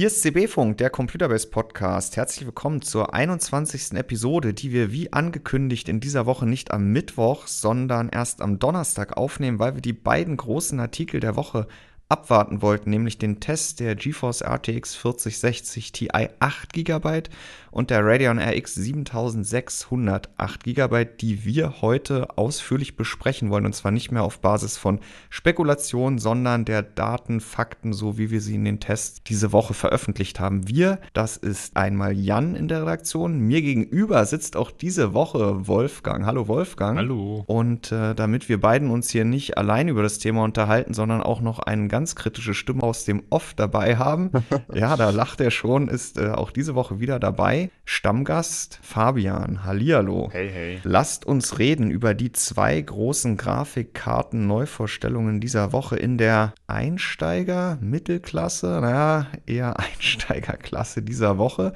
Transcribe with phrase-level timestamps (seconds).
[0.00, 2.16] Hier ist CB Funk, der Computerbase Podcast.
[2.16, 3.98] Herzlich willkommen zur 21.
[3.98, 9.18] Episode, die wir wie angekündigt in dieser Woche nicht am Mittwoch, sondern erst am Donnerstag
[9.18, 11.66] aufnehmen, weil wir die beiden großen Artikel der Woche
[12.10, 17.22] abwarten wollten, nämlich den Test der GeForce RTX 4060 Ti 8 GB
[17.70, 23.66] und der Radeon RX 7600 8 GB, die wir heute ausführlich besprechen wollen.
[23.66, 28.40] Und zwar nicht mehr auf Basis von Spekulationen, sondern der Daten, Fakten, so wie wir
[28.40, 30.68] sie in den Tests diese Woche veröffentlicht haben.
[30.68, 33.38] Wir, das ist einmal Jan in der Redaktion.
[33.38, 36.26] Mir gegenüber sitzt auch diese Woche Wolfgang.
[36.26, 36.98] Hallo Wolfgang.
[36.98, 37.44] Hallo.
[37.46, 41.40] Und äh, damit wir beiden uns hier nicht allein über das Thema unterhalten, sondern auch
[41.40, 44.30] noch einen ganz ganz kritische Stimme aus dem Off dabei haben.
[44.72, 47.70] ja, da lacht er schon, ist äh, auch diese Woche wieder dabei.
[47.84, 49.66] Stammgast Fabian.
[49.66, 50.30] Hallihallo.
[50.32, 50.80] Hey, hey.
[50.82, 59.26] Lasst uns reden über die zwei großen Grafikkarten-Neuvorstellungen dieser Woche in der Einsteiger, Mittelklasse, naja,
[59.44, 61.74] eher Einsteigerklasse dieser Woche.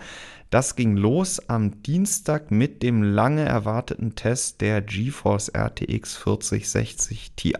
[0.55, 7.56] Das ging los am Dienstag mit dem lange erwarteten Test der GeForce RTX 4060 Ti.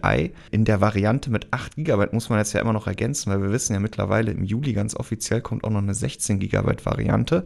[0.49, 3.51] In der Variante mit 8 GB muss man jetzt ja immer noch ergänzen, weil wir
[3.51, 7.43] wissen ja mittlerweile im Juli ganz offiziell kommt auch noch eine 16 GB Variante.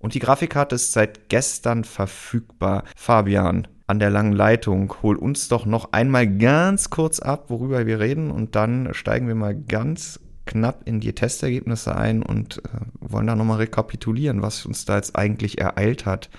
[0.00, 2.82] Und die Grafikkarte ist seit gestern verfügbar.
[2.96, 8.00] Fabian, an der langen Leitung, hol uns doch noch einmal ganz kurz ab, worüber wir
[8.00, 12.68] reden und dann steigen wir mal ganz knapp in die Testergebnisse ein und äh,
[13.00, 16.30] wollen da nochmal rekapitulieren, was uns da jetzt eigentlich ereilt hat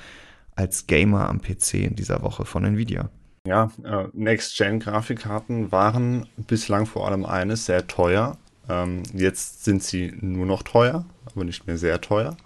[0.55, 3.09] als Gamer am PC in dieser Woche von Nvidia.
[3.45, 8.37] Ja, äh, Next-Gen-Grafikkarten waren bislang vor allem eines sehr teuer.
[8.69, 12.37] Ähm, jetzt sind sie nur noch teuer, aber nicht mehr sehr teuer.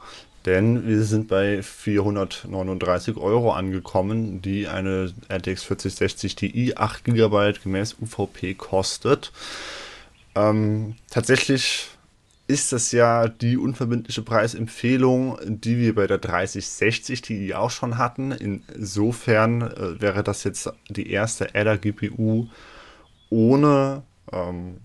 [0.48, 7.98] Denn wir sind bei 439 Euro angekommen, die eine RTX 4060 Ti 8 GB gemäß
[8.02, 9.34] UVP kostet.
[10.38, 11.88] Ähm, tatsächlich
[12.48, 18.32] ist das ja die unverbindliche Preisempfehlung, die wir bei der 3060 Ti auch schon hatten.
[18.32, 22.48] Insofern äh, wäre das jetzt die erste Adder-GPU
[23.30, 24.78] ohne ähm,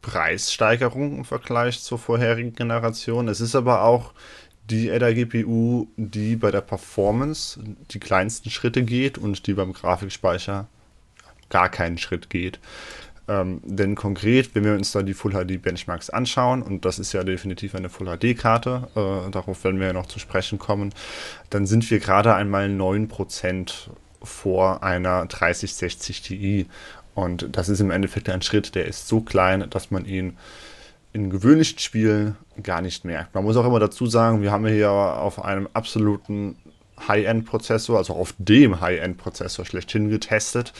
[0.00, 3.28] Preissteigerung im Vergleich zur vorherigen Generation.
[3.28, 4.14] Es ist aber auch
[4.70, 7.60] die Adder-GPU, die bei der Performance
[7.90, 10.68] die kleinsten Schritte geht und die beim Grafikspeicher
[11.50, 12.60] gar keinen Schritt geht.
[13.30, 17.12] Ähm, denn konkret, wenn wir uns da die Full HD Benchmarks anschauen, und das ist
[17.12, 20.92] ja definitiv eine Full HD-Karte, äh, darauf werden wir ja noch zu sprechen kommen,
[21.48, 26.66] dann sind wir gerade einmal 9% vor einer 3060 Ti.
[27.14, 30.36] Und das ist im Endeffekt ein Schritt, der ist so klein, dass man ihn
[31.12, 33.36] in gewöhnlichen Spielen gar nicht merkt.
[33.36, 36.56] Man muss auch immer dazu sagen, wir haben hier auf einem absoluten
[37.06, 40.72] High-End-Prozessor, also auf dem High-End-Prozessor schlechthin getestet.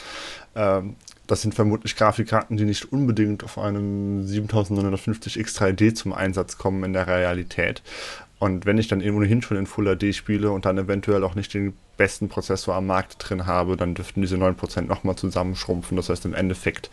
[0.57, 0.97] Ähm,
[1.31, 6.93] das sind vermutlich Grafikkarten, die nicht unbedingt auf einem 7950 X3D zum Einsatz kommen in
[6.93, 7.83] der Realität.
[8.41, 11.55] Und wenn ich dann ohnehin schon in Full HD spiele und dann eventuell auch nicht
[11.55, 15.97] den besten Prozessor am Markt drin habe, dann dürften diese 9% nochmal zusammenschrumpfen.
[15.97, 16.91] Das heißt, im Endeffekt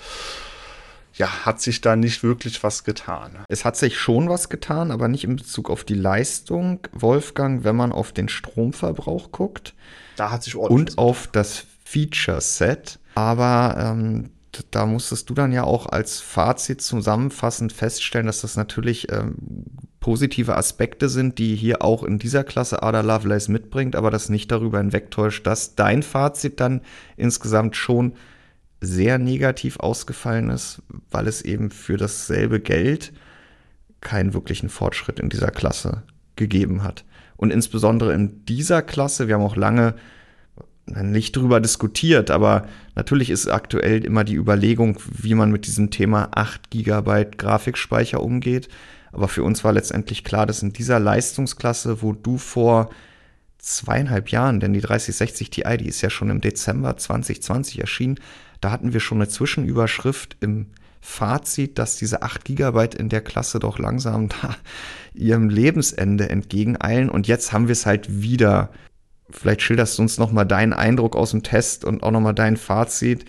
[1.16, 3.38] ja, hat sich da nicht wirklich was getan.
[3.48, 7.76] Es hat sich schon was getan, aber nicht in Bezug auf die Leistung, Wolfgang, wenn
[7.76, 9.74] man auf den Stromverbrauch guckt.
[10.16, 13.00] Da hat sich ordentlich Und auf das Feature Set.
[13.18, 14.30] Aber ähm,
[14.70, 19.34] da musstest du dann ja auch als Fazit zusammenfassend feststellen, dass das natürlich ähm,
[20.00, 24.52] positive Aspekte sind, die hier auch in dieser Klasse Ada Lovelace mitbringt, aber das nicht
[24.52, 26.82] darüber hinwegtäuscht, dass dein Fazit dann
[27.16, 28.14] insgesamt schon
[28.82, 33.14] sehr negativ ausgefallen ist, weil es eben für dasselbe Geld
[34.00, 36.04] keinen wirklichen Fortschritt in dieser Klasse
[36.36, 37.04] gegeben hat.
[37.36, 39.96] Und insbesondere in dieser Klasse, wir haben auch lange
[40.88, 46.30] nicht drüber diskutiert, aber natürlich ist aktuell immer die Überlegung, wie man mit diesem Thema
[46.32, 48.70] 8 GB Grafikspeicher umgeht.
[49.12, 52.90] Aber für uns war letztendlich klar, dass in dieser Leistungsklasse, wo du vor
[53.58, 58.20] zweieinhalb Jahren, denn die 3060 Ti, die ist ja schon im Dezember 2020 erschienen,
[58.62, 60.68] da hatten wir schon eine Zwischenüberschrift im
[61.02, 64.56] Fazit, dass diese 8 GB in der Klasse doch langsam da
[65.14, 67.10] ihrem Lebensende entgegeneilen.
[67.10, 68.70] Und jetzt haben wir es halt wieder
[69.30, 73.26] vielleicht schilderst du uns nochmal deinen Eindruck aus dem Test und auch nochmal dein Fazit.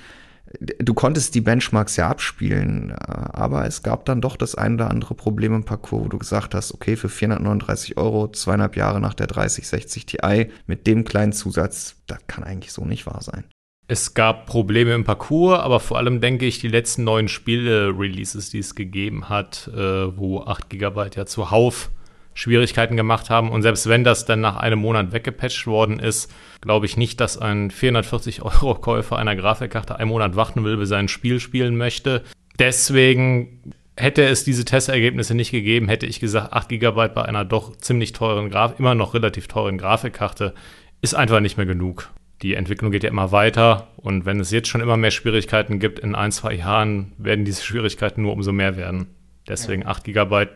[0.79, 5.15] Du konntest die Benchmarks ja abspielen, aber es gab dann doch das ein oder andere
[5.15, 9.27] Problem im Parcours, wo du gesagt hast, okay, für 439 Euro, zweieinhalb Jahre nach der
[9.27, 13.45] 3060 Ti, mit dem kleinen Zusatz, das kann eigentlich so nicht wahr sein.
[13.91, 18.59] Es gab Probleme im Parcours, aber vor allem denke ich, die letzten neuen Spiele-Releases, die
[18.59, 21.91] es gegeben hat, äh, wo 8 GB ja zuhauf
[22.39, 23.51] Schwierigkeiten gemacht haben.
[23.51, 27.37] Und selbst wenn das dann nach einem Monat weggepatcht worden ist, glaube ich nicht, dass
[27.37, 31.77] ein 440 Euro Käufer einer Grafikkarte einen Monat warten will, bis er ein Spiel spielen
[31.77, 32.23] möchte.
[32.61, 37.77] Deswegen hätte es diese Testergebnisse nicht gegeben, hätte ich gesagt, 8 GB bei einer doch
[37.77, 40.55] ziemlich teuren Grafik, immer noch relativ teuren Grafikkarte,
[41.03, 42.09] ist einfach nicht mehr genug.
[42.43, 45.99] Die Entwicklung geht ja immer weiter und wenn es jetzt schon immer mehr Schwierigkeiten gibt,
[45.99, 49.09] in ein, zwei Jahren werden diese Schwierigkeiten nur umso mehr werden.
[49.49, 49.89] Deswegen ja.
[49.89, 50.47] 8 GB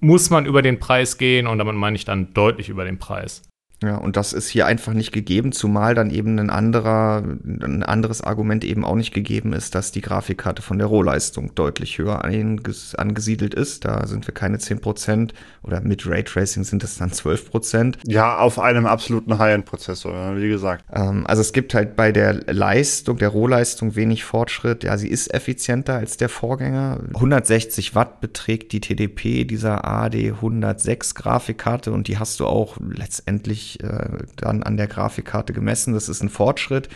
[0.00, 3.42] muss man über den Preis gehen und damit meine ich dann deutlich über den Preis.
[3.84, 8.22] Ja, und das ist hier einfach nicht gegeben, zumal dann eben ein anderer, ein anderes
[8.22, 13.54] Argument eben auch nicht gegeben ist, dass die Grafikkarte von der Rohleistung deutlich höher angesiedelt
[13.54, 13.84] ist.
[13.84, 15.32] Da sind wir keine 10%
[15.62, 17.96] oder mit Raytracing sind es dann 12%.
[18.06, 20.84] Ja, auf einem absoluten High-End-Prozessor, wie gesagt.
[20.92, 24.84] Ähm, also es gibt halt bei der Leistung, der Rohleistung wenig Fortschritt.
[24.84, 27.00] Ja, sie ist effizienter als der Vorgänger.
[27.14, 33.73] 160 Watt beträgt die TDP dieser AD 106 Grafikkarte und die hast du auch letztendlich
[33.82, 35.94] äh, dann an der Grafikkarte gemessen.
[35.94, 36.88] Das ist ein Fortschritt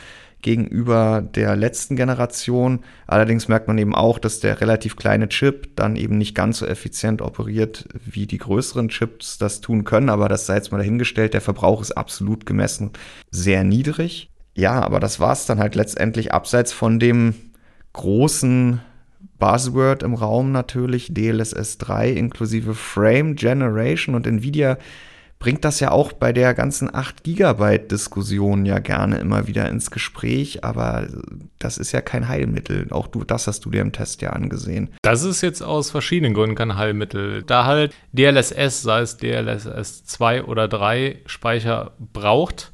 [0.42, 2.80] gegenüber der letzten Generation.
[3.06, 6.66] Allerdings merkt man eben auch, dass der relativ kleine Chip dann eben nicht ganz so
[6.66, 10.08] effizient operiert, wie die größeren Chips das tun können.
[10.08, 12.90] Aber das sei jetzt mal dahingestellt, der Verbrauch ist absolut gemessen
[13.30, 14.30] sehr niedrig.
[14.54, 17.34] Ja, aber das war es dann halt letztendlich abseits von dem
[17.92, 18.80] großen
[19.38, 24.78] Buzzword im Raum natürlich, DLSS 3 inklusive Frame Generation und Nvidia
[25.38, 29.90] bringt das ja auch bei der ganzen 8 Gigabyte Diskussion ja gerne immer wieder ins
[29.90, 31.06] Gespräch, aber
[31.58, 32.88] das ist ja kein Heilmittel.
[32.90, 34.90] Auch du, das hast du dir im Test ja angesehen.
[35.02, 37.44] Das ist jetzt aus verschiedenen Gründen kein Heilmittel.
[37.44, 42.72] Da halt DLSS, sei es DLSS 2 oder 3 Speicher braucht,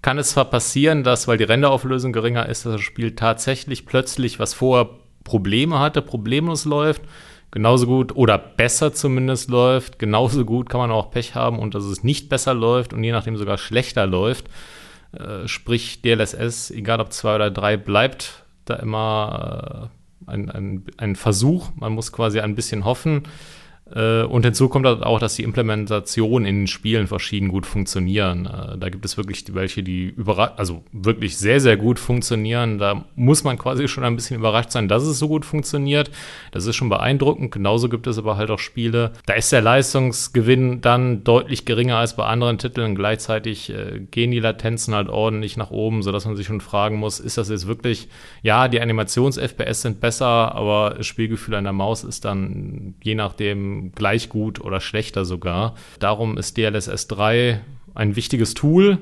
[0.00, 4.54] kann es zwar passieren, dass, weil die Renderauflösung geringer ist, das Spiel tatsächlich plötzlich, was
[4.54, 4.88] vorher
[5.24, 7.02] Probleme hatte, problemlos läuft
[7.56, 9.98] genauso gut oder besser zumindest läuft.
[9.98, 13.12] Genauso gut kann man auch Pech haben und dass es nicht besser läuft und je
[13.12, 14.44] nachdem sogar schlechter läuft.
[15.12, 19.88] Äh, sprich, DLSS, egal ob zwei oder drei, bleibt da immer
[20.26, 21.70] äh, ein, ein, ein Versuch.
[21.76, 23.22] Man muss quasi ein bisschen hoffen.
[23.94, 28.46] Äh, und hinzu kommt halt auch, dass die Implementationen in den Spielen verschieden gut funktionieren.
[28.46, 30.14] Äh, da gibt es wirklich welche, die
[30.56, 32.78] also wirklich sehr, sehr gut funktionieren.
[32.78, 36.10] Da muss man quasi schon ein bisschen überrascht sein, dass es so gut funktioniert.
[36.50, 37.52] Das ist schon beeindruckend.
[37.52, 39.12] Genauso gibt es aber halt auch Spiele.
[39.26, 42.96] Da ist der Leistungsgewinn dann deutlich geringer als bei anderen Titeln.
[42.96, 47.20] Gleichzeitig äh, gehen die Latenzen halt ordentlich nach oben, sodass man sich schon fragen muss,
[47.20, 48.08] ist das jetzt wirklich,
[48.42, 53.75] ja, die Animations-FPS sind besser, aber das Spielgefühl an der Maus ist dann je nachdem
[53.94, 55.74] gleich gut oder schlechter sogar.
[55.98, 57.60] Darum ist DLSS 3
[57.94, 58.98] ein wichtiges Tool,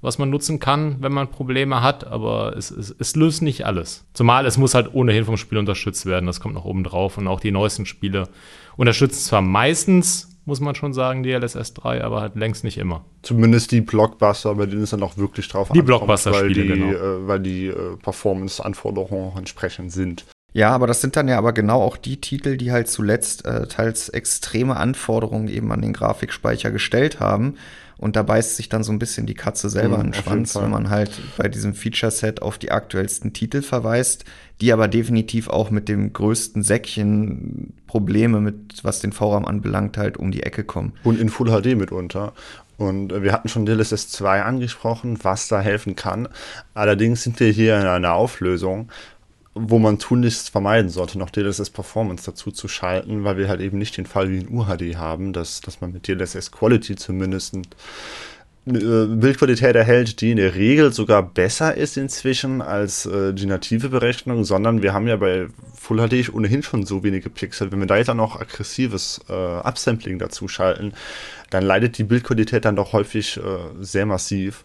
[0.00, 4.06] was man nutzen kann, wenn man Probleme hat, aber es, es, es, löst nicht alles.
[4.14, 7.26] Zumal es muss halt ohnehin vom Spiel unterstützt werden, das kommt noch oben drauf und
[7.26, 8.28] auch die neuesten Spiele
[8.76, 13.04] unterstützen zwar meistens, muss man schon sagen, DLSS 3, aber halt längst nicht immer.
[13.22, 16.92] Zumindest die Blockbuster, bei denen es dann auch wirklich drauf die Blockbuster-Spiele, genau.
[16.92, 20.24] Äh, weil die äh, Performance-Anforderungen entsprechend sind.
[20.58, 23.68] Ja, aber das sind dann ja aber genau auch die Titel, die halt zuletzt äh,
[23.68, 27.54] teils extreme Anforderungen eben an den Grafikspeicher gestellt haben.
[27.96, 30.56] Und da beißt sich dann so ein bisschen die Katze selber mhm, in den Schwanz,
[30.56, 34.24] wenn man halt bei diesem Feature-Set auf die aktuellsten Titel verweist,
[34.60, 40.16] die aber definitiv auch mit dem größten Säckchen Probleme mit, was den VRAM anbelangt, halt
[40.16, 40.92] um die Ecke kommen.
[41.04, 42.32] Und in Full HD mitunter.
[42.78, 46.28] Und äh, wir hatten schon DLSS 2 angesprochen, was da helfen kann.
[46.74, 48.88] Allerdings sind wir hier in einer Auflösung,
[49.60, 53.78] wo man tunlichst vermeiden sollte, noch DLSS Performance dazu zu schalten, weil wir halt eben
[53.78, 57.64] nicht den Fall wie in UHD haben, dass, dass man mit DLSS Quality zumindest eine
[58.78, 63.88] äh, Bildqualität erhält, die in der Regel sogar besser ist inzwischen als äh, die native
[63.88, 67.72] Berechnung, sondern wir haben ja bei Full HD ohnehin schon so wenige Pixel.
[67.72, 70.92] Wenn wir da jetzt dann noch aggressives äh, Upsampling dazu schalten,
[71.50, 73.40] dann leidet die Bildqualität dann doch häufig äh,
[73.80, 74.64] sehr massiv.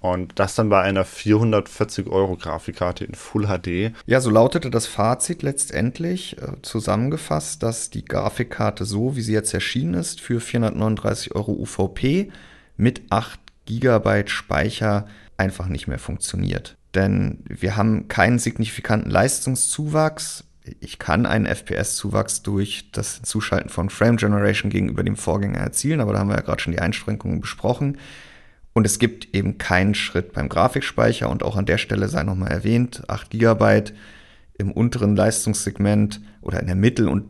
[0.00, 3.94] Und das dann bei einer 440 Euro Grafikkarte in Full HD.
[4.06, 9.52] Ja, so lautete das Fazit letztendlich äh, zusammengefasst, dass die Grafikkarte so, wie sie jetzt
[9.52, 12.30] erschienen ist, für 439 Euro UVP
[12.78, 16.76] mit 8 GB Speicher einfach nicht mehr funktioniert.
[16.94, 20.44] Denn wir haben keinen signifikanten Leistungszuwachs.
[20.80, 26.14] Ich kann einen FPS-Zuwachs durch das Zuschalten von Frame Generation gegenüber dem Vorgänger erzielen, aber
[26.14, 27.98] da haben wir ja gerade schon die Einschränkungen besprochen.
[28.80, 31.28] Und es gibt eben keinen Schritt beim Grafikspeicher.
[31.28, 33.92] Und auch an der Stelle sei nochmal erwähnt, 8 GB
[34.56, 37.26] im unteren Leistungssegment oder in der Mittel- und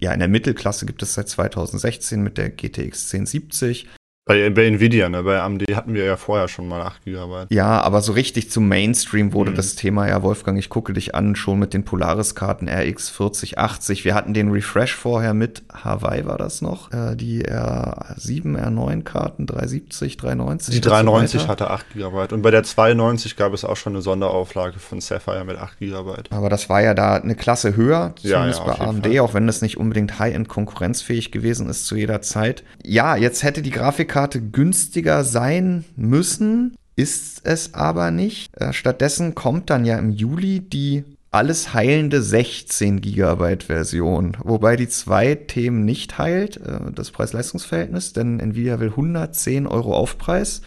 [0.00, 3.86] ja, in der Mittelklasse gibt es seit 2016 mit der GTX 1070
[4.26, 5.22] Bei, bei Nvidia, ne?
[5.22, 7.46] Bei AMD hatten wir ja vorher schon mal 8 GB.
[7.50, 9.56] Ja, aber so richtig zum Mainstream wurde mhm.
[9.56, 14.06] das Thema ja, Wolfgang, ich gucke dich an, schon mit den Polaris-Karten RX 4080.
[14.06, 16.90] Wir hatten den Refresh vorher mit Hawaii, war das noch?
[16.90, 20.74] Äh, die R7, R9-Karten, 370, 390.
[20.74, 22.32] Die 390 so hatte 8 GB.
[22.32, 26.12] Und bei der 290 gab es auch schon eine Sonderauflage von Sapphire mit 8 GB.
[26.30, 29.20] Aber das war ja da eine Klasse höher, zumindest ja, ja, bei AMD, Fall.
[29.20, 32.64] auch wenn das nicht unbedingt High-End konkurrenzfähig gewesen ist zu jeder Zeit.
[32.82, 38.56] Ja, jetzt hätte die Grafik Grafikkarte günstiger sein müssen, ist es aber nicht.
[38.56, 41.02] Äh, stattdessen kommt dann ja im Juli die
[41.32, 48.38] alles heilende 16 GB Version, wobei die zwei Themen nicht heilt, äh, das Preis-Leistungs-Verhältnis, denn
[48.38, 50.62] Nvidia will 110 Euro Aufpreis,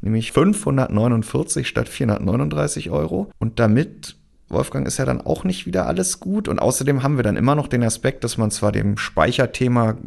[0.00, 4.16] nämlich 549 statt 439 Euro und damit
[4.48, 7.54] Wolfgang ist ja dann auch nicht wieder alles gut und außerdem haben wir dann immer
[7.54, 9.98] noch den Aspekt, dass man zwar dem Speicherthema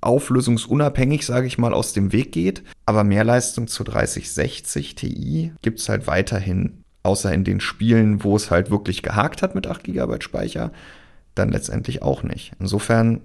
[0.00, 2.62] auflösungsunabhängig, sage ich mal, aus dem Weg geht.
[2.86, 8.36] Aber mehr Leistung zu 3060 Ti gibt es halt weiterhin, außer in den Spielen, wo
[8.36, 10.72] es halt wirklich gehakt hat mit 8 GB Speicher,
[11.34, 12.52] dann letztendlich auch nicht.
[12.58, 13.20] Insofern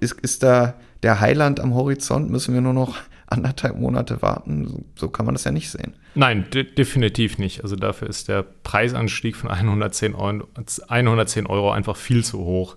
[0.00, 4.84] ist, ist da der Heiland am Horizont, müssen wir nur noch anderthalb Monate warten.
[4.94, 5.94] So kann man das ja nicht sehen.
[6.14, 7.62] Nein, de definitiv nicht.
[7.62, 10.46] Also dafür ist der Preisanstieg von 110 Euro,
[10.88, 12.76] 110 Euro einfach viel zu hoch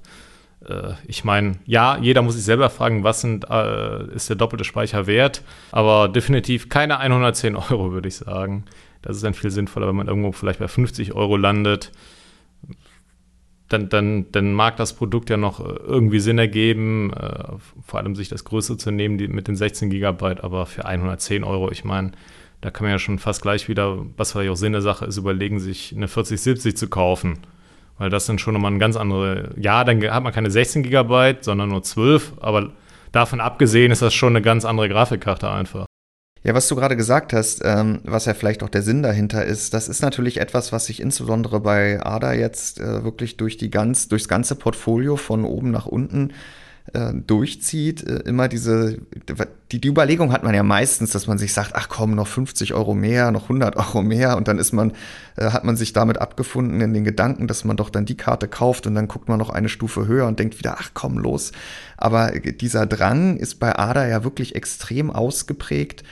[1.07, 5.07] ich meine, ja, jeder muss sich selber fragen, was sind, äh, ist der doppelte Speicher
[5.07, 8.65] wert, aber definitiv keine 110 Euro, würde ich sagen.
[9.01, 11.91] Das ist dann viel sinnvoller, wenn man irgendwo vielleicht bei 50 Euro landet.
[13.69, 17.53] Dann, dann, dann mag das Produkt ja noch äh, irgendwie Sinn ergeben, äh,
[17.86, 21.43] vor allem sich das Größte zu nehmen die, mit den 16 Gigabyte, aber für 110
[21.43, 22.12] Euro, ich meine,
[22.62, 25.17] da kann man ja schon fast gleich wieder, was vielleicht auch Sinn der Sache ist,
[25.17, 27.39] überlegen, sich eine 4070 zu kaufen
[27.97, 29.53] weil das sind schon nochmal ein ganz andere.
[29.57, 32.71] Ja, dann hat man keine 16 Gigabyte, sondern nur 12, aber
[33.11, 35.85] davon abgesehen ist das schon eine ganz andere Grafikkarte einfach.
[36.43, 39.73] Ja, was du gerade gesagt hast, ähm, was ja vielleicht auch der Sinn dahinter ist,
[39.73, 44.09] das ist natürlich etwas, was sich insbesondere bei ADA jetzt äh, wirklich durch die ganz,
[44.09, 46.33] durchs ganze Portfolio von oben nach unten äh,
[46.94, 49.00] durchzieht, äh, immer diese,
[49.72, 52.74] die, die Überlegung hat man ja meistens, dass man sich sagt, ach komm, noch 50
[52.74, 54.94] Euro mehr, noch 100 Euro mehr und dann ist man,
[55.36, 58.48] äh, hat man sich damit abgefunden in den Gedanken, dass man doch dann die Karte
[58.48, 61.51] kauft und dann guckt man noch eine Stufe höher und denkt wieder, ach komm, los.
[61.98, 66.04] Aber dieser Drang ist bei ADA ja wirklich extrem ausgeprägt,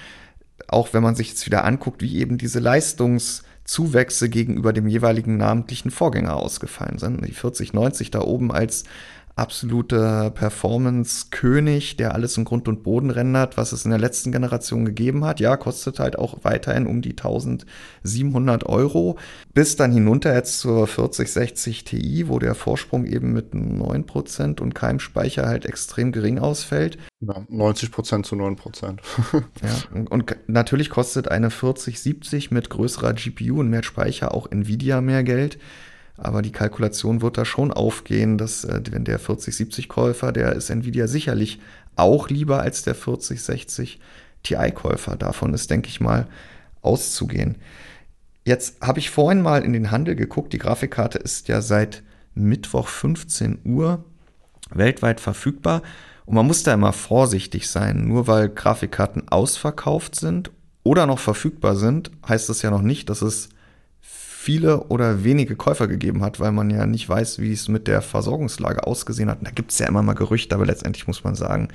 [0.68, 5.92] auch wenn man sich jetzt wieder anguckt, wie eben diese Leistungszuwächse gegenüber dem jeweiligen namentlichen
[5.92, 7.24] Vorgänger ausgefallen sind.
[7.26, 8.86] Die 4090 da oben als
[9.36, 14.86] absoluter Performance-König, der alles in Grund und Boden rendert, was es in der letzten Generation
[14.86, 15.40] gegeben hat.
[15.40, 19.18] Ja, kostet halt auch weiterhin um die 1700 Euro.
[19.54, 25.00] Bis dann hinunter jetzt zur 4060 Ti, wo der Vorsprung eben mit 9% und keinem
[25.00, 27.00] Speicher halt extrem gering ausfällt.
[27.20, 28.98] Ja, 90% zu 9%.
[29.64, 35.24] ja, und natürlich kostet eine 4070 mit größerer GPU und mehr Speicher auch Nvidia mehr
[35.24, 35.58] Geld.
[36.18, 41.08] Aber die Kalkulation wird da schon aufgehen, dass äh, wenn der 4070-Käufer, der ist Nvidia
[41.08, 41.60] sicherlich
[41.96, 44.00] auch lieber als der 4060
[44.44, 45.16] Ti-Käufer.
[45.16, 46.28] Davon ist, denke ich mal,
[46.82, 47.56] auszugehen.
[48.46, 50.54] Jetzt habe ich vorhin mal in den Handel geguckt.
[50.54, 52.04] Die Grafikkarte ist ja seit
[52.36, 54.04] Mittwoch 15 Uhr
[54.70, 55.82] weltweit verfügbar.
[56.26, 58.08] Und man muss da immer vorsichtig sein.
[58.08, 60.52] Nur weil Grafikkarten ausverkauft sind
[60.84, 63.50] oder noch verfügbar sind, heißt das ja noch nicht, dass es
[64.44, 68.02] viele oder wenige Käufer gegeben hat, weil man ja nicht weiß, wie es mit der
[68.02, 69.40] Versorgungslage ausgesehen hat.
[69.40, 71.70] Und da gibt es ja immer mal Gerüchte, aber letztendlich muss man sagen,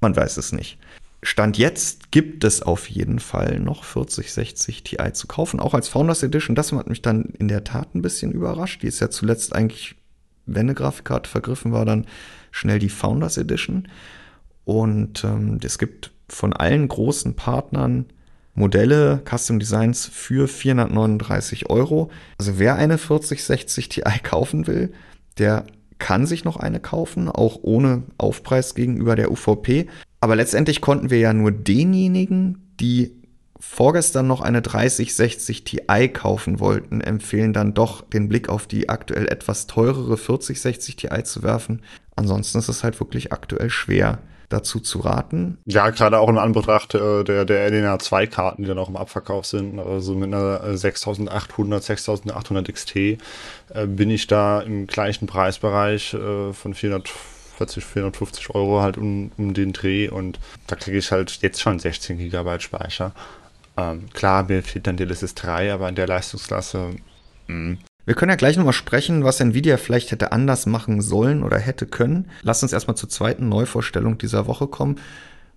[0.00, 0.78] man weiß es nicht.
[1.22, 6.22] Stand jetzt gibt es auf jeden Fall noch 4060 Ti zu kaufen, auch als Founders
[6.22, 6.56] Edition.
[6.56, 8.82] Das hat mich dann in der Tat ein bisschen überrascht.
[8.82, 9.96] Die ist ja zuletzt eigentlich,
[10.46, 12.06] wenn eine Grafikkarte vergriffen war, dann
[12.50, 13.88] schnell die Founders Edition.
[14.64, 18.06] Und ähm, es gibt von allen großen Partnern
[18.56, 22.10] Modelle, Custom Designs für 439 Euro.
[22.38, 24.92] Also wer eine 4060 Ti kaufen will,
[25.38, 25.64] der
[25.98, 29.86] kann sich noch eine kaufen, auch ohne Aufpreis gegenüber der UVP.
[30.20, 33.12] Aber letztendlich konnten wir ja nur denjenigen, die
[33.58, 39.28] vorgestern noch eine 3060 Ti kaufen wollten, empfehlen dann doch den Blick auf die aktuell
[39.28, 41.82] etwas teurere 4060 Ti zu werfen.
[42.16, 44.18] Ansonsten ist es halt wirklich aktuell schwer,
[44.48, 45.58] dazu zu raten.
[45.64, 48.96] Ja, gerade auch in Anbetracht äh, der, der LNA 2 Karten, die dann auch im
[48.96, 52.94] Abverkauf sind, also mit einer 6800, 6800 XT,
[53.86, 59.72] bin ich da im gleichen Preisbereich äh, von 440, 450 Euro halt um, um den
[59.72, 63.12] Dreh und da kriege ich halt jetzt schon 16 GB Speicher.
[63.76, 66.96] Ähm, klar, mir fehlt dann DLSS 3, aber in der Leistungsklasse
[67.48, 71.42] mh, mm, wir können ja gleich nochmal sprechen, was Nvidia vielleicht hätte anders machen sollen
[71.42, 72.30] oder hätte können.
[72.42, 75.00] Lass uns erstmal zur zweiten Neuvorstellung dieser Woche kommen.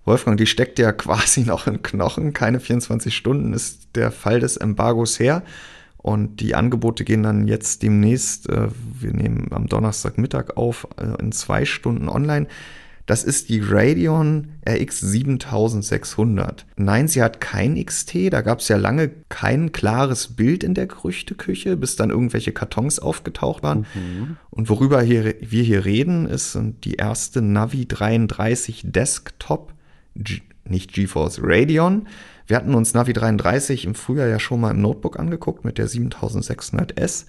[0.04, 2.34] Wolfgang, die steckt ja quasi noch in Knochen.
[2.34, 5.44] Keine 24 Stunden ist der Fall des Embargos her.
[5.98, 11.32] Und die Angebote gehen dann jetzt demnächst, äh, wir nehmen am Donnerstagmittag auf, äh, in
[11.32, 12.48] zwei Stunden online.
[13.10, 16.68] Das ist die Radeon RX 7600.
[16.76, 18.32] Nein, sie hat kein XT.
[18.32, 23.00] Da gab es ja lange kein klares Bild in der Gerüchteküche, bis dann irgendwelche Kartons
[23.00, 23.88] aufgetaucht waren.
[23.96, 24.38] Mhm.
[24.52, 29.74] Und worüber hier, wir hier reden, ist die erste Navi 33 Desktop,
[30.16, 32.08] G nicht GeForce Radeon.
[32.46, 35.88] Wir hatten uns Navi 33 im Frühjahr ja schon mal im Notebook angeguckt mit der
[35.88, 37.26] 7600S.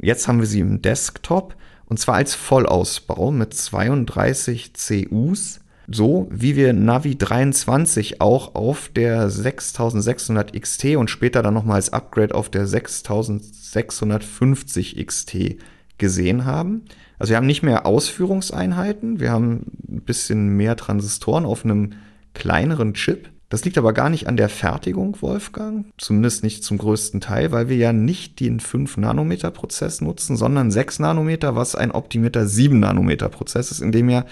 [0.00, 1.54] Jetzt haben wir sie im Desktop.
[1.86, 9.28] Und zwar als Vollausbau mit 32 CUs, so wie wir Navi 23 auch auf der
[9.28, 15.56] 6600 XT und später dann nochmal als Upgrade auf der 6650 XT
[15.98, 16.82] gesehen haben.
[17.18, 21.92] Also wir haben nicht mehr Ausführungseinheiten, wir haben ein bisschen mehr Transistoren auf einem
[22.32, 23.28] kleineren Chip.
[23.48, 27.68] Das liegt aber gar nicht an der Fertigung, Wolfgang, zumindest nicht zum größten Teil, weil
[27.68, 33.92] wir ja nicht den 5-Nanometer-Prozess nutzen, sondern 6 Nanometer, was ein optimierter 7-Nanometer-Prozess ist, in
[33.92, 34.24] dem ja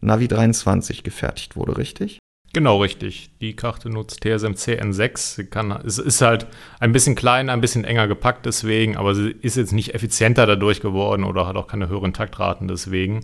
[0.00, 2.18] Navi 23 gefertigt wurde, richtig?
[2.54, 3.30] Genau, richtig.
[3.40, 5.16] Die Karte nutzt TSMC N6.
[5.36, 6.46] Sie kann, es ist halt
[6.80, 10.80] ein bisschen kleiner, ein bisschen enger gepackt deswegen, aber sie ist jetzt nicht effizienter dadurch
[10.80, 13.22] geworden oder hat auch keine höheren Taktraten deswegen.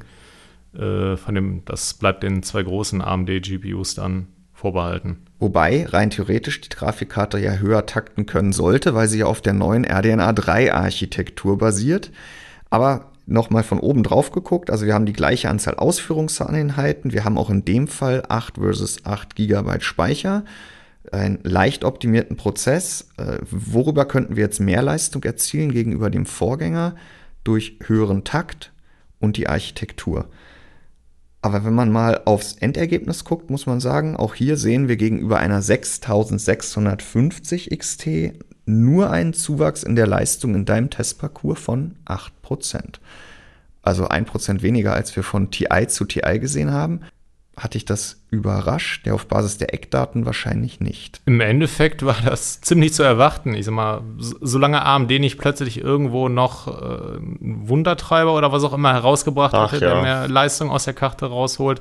[0.74, 5.18] Äh, von dem, das bleibt den zwei großen AMD-GPUs dann vorbehalten.
[5.38, 9.52] Wobei rein theoretisch die Grafikkarte ja höher takten können sollte, weil sie ja auf der
[9.52, 12.10] neuen RDNA 3 Architektur basiert.
[12.68, 17.38] Aber nochmal von oben drauf geguckt, also wir haben die gleiche Anzahl Ausführungseinheiten, wir haben
[17.38, 20.44] auch in dem Fall 8 versus 8 GB Speicher,
[21.12, 23.10] einen leicht optimierten Prozess.
[23.16, 26.96] Äh, worüber könnten wir jetzt mehr Leistung erzielen gegenüber dem Vorgänger?
[27.44, 28.72] Durch höheren Takt
[29.20, 30.28] und die Architektur.
[31.40, 35.38] Aber wenn man mal aufs Endergebnis guckt, muss man sagen, auch hier sehen wir gegenüber
[35.38, 38.08] einer 6650 XT
[38.66, 42.98] nur einen Zuwachs in der Leistung in deinem Testparcours von 8%.
[43.82, 47.00] Also 1% weniger, als wir von TI zu TI gesehen haben
[47.58, 51.20] hatte ich das überrascht, der auf Basis der Eckdaten wahrscheinlich nicht.
[51.26, 53.54] Im Endeffekt war das ziemlich zu erwarten.
[53.54, 56.70] Ich sag mal, solange AMD nicht plötzlich irgendwo noch äh,
[57.16, 59.94] einen Wundertreiber oder was auch immer herausgebracht Ach, hatte, ja.
[59.94, 61.80] der mehr Leistung aus der Karte rausholt,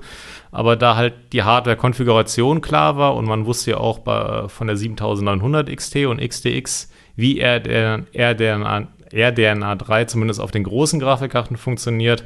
[0.51, 4.77] aber da halt die Hardware-Konfiguration klar war und man wusste ja auch bei, von der
[4.77, 10.99] 7900 XT und XTX, wie er der, er der RDNA 3 zumindest auf den großen
[10.99, 12.23] Grafikkarten funktioniert,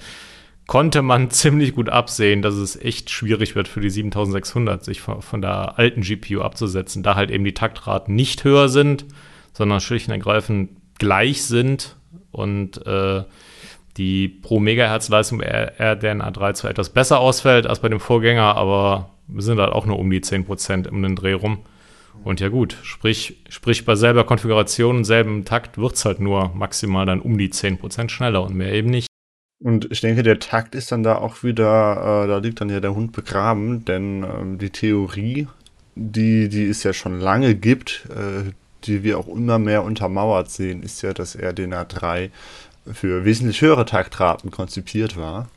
[0.68, 5.22] konnte man ziemlich gut absehen, dass es echt schwierig wird für die 7600, sich von,
[5.22, 9.06] von, der alten GPU abzusetzen, da halt eben die Taktraten nicht höher sind,
[9.54, 11.96] sondern schlicht und ergreifend gleich sind
[12.32, 13.24] und äh,
[13.98, 19.10] die pro Megahertz Leistung RDNA 3 zwar etwas besser ausfällt als bei dem Vorgänger, aber
[19.28, 21.60] wir sind halt auch nur um die 10% um den Dreh rum.
[22.24, 27.06] Und ja gut, sprich, sprich bei selber Konfiguration selben Takt wird es halt nur maximal
[27.06, 29.11] dann um die 10% schneller und mehr eben nicht.
[29.62, 32.80] Und ich denke, der Takt ist dann da auch wieder, äh, da liegt dann ja
[32.80, 35.48] der Hund begraben, denn äh, die Theorie,
[35.96, 38.52] die, die es ja schon lange gibt, äh,
[38.86, 42.32] die wir auch immer mehr untermauert sehen, ist ja, dass RDNA 3
[42.92, 45.48] für wesentlich höhere Taktraten konzipiert war,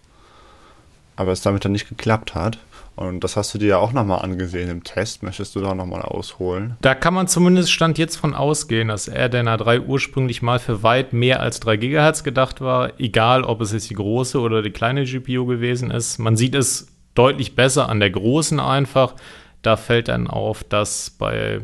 [1.16, 2.58] aber es damit dann nicht geklappt hat.
[2.96, 5.22] Und das hast du dir ja auch nochmal angesehen im Test.
[5.22, 6.76] Möchtest du da nochmal ausholen?
[6.80, 11.12] Da kann man zumindest Stand jetzt von ausgehen, dass RDNA 3 ursprünglich mal für weit
[11.12, 13.00] mehr als 3 GHz gedacht war.
[13.00, 16.18] Egal, ob es jetzt die große oder die kleine GPU gewesen ist.
[16.18, 19.14] Man sieht es deutlich besser an der großen einfach.
[19.62, 21.62] Da fällt dann auf, dass bei,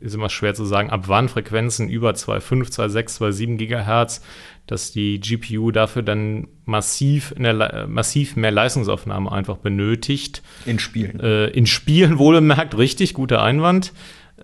[0.00, 4.22] ist immer schwer zu sagen, ab wann Frequenzen über 2,5, 2,6, 2,7 GHz
[4.70, 10.42] dass die GPU dafür dann massiv, der, massiv mehr Leistungsaufnahme einfach benötigt.
[10.66, 11.18] In Spielen.
[11.20, 13.92] Äh, in Spielen wohlbemerkt, richtig, guter Einwand.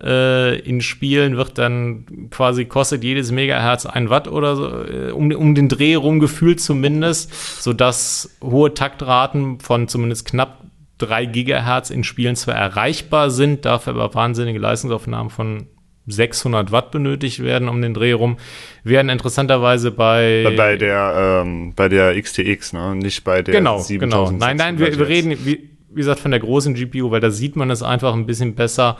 [0.03, 5.31] Äh, in Spielen wird dann quasi kostet jedes Megahertz ein Watt oder so, äh, um,
[5.31, 10.65] um den Dreh rum gefühlt zumindest, sodass hohe Taktraten von zumindest knapp
[10.97, 15.67] 3 Gigahertz in Spielen zwar erreichbar sind, dafür aber wahnsinnige Leistungsaufnahmen von
[16.07, 18.37] 600 Watt benötigt werden um den Dreh rum,
[18.83, 24.31] werden interessanterweise bei bei der ähm, bei der XTX, ne, nicht bei der genau genau.
[24.31, 27.55] Nein, nein, wir, wir reden wie, wie, gesagt von der großen GPU, weil da sieht
[27.55, 28.97] man es einfach ein bisschen besser,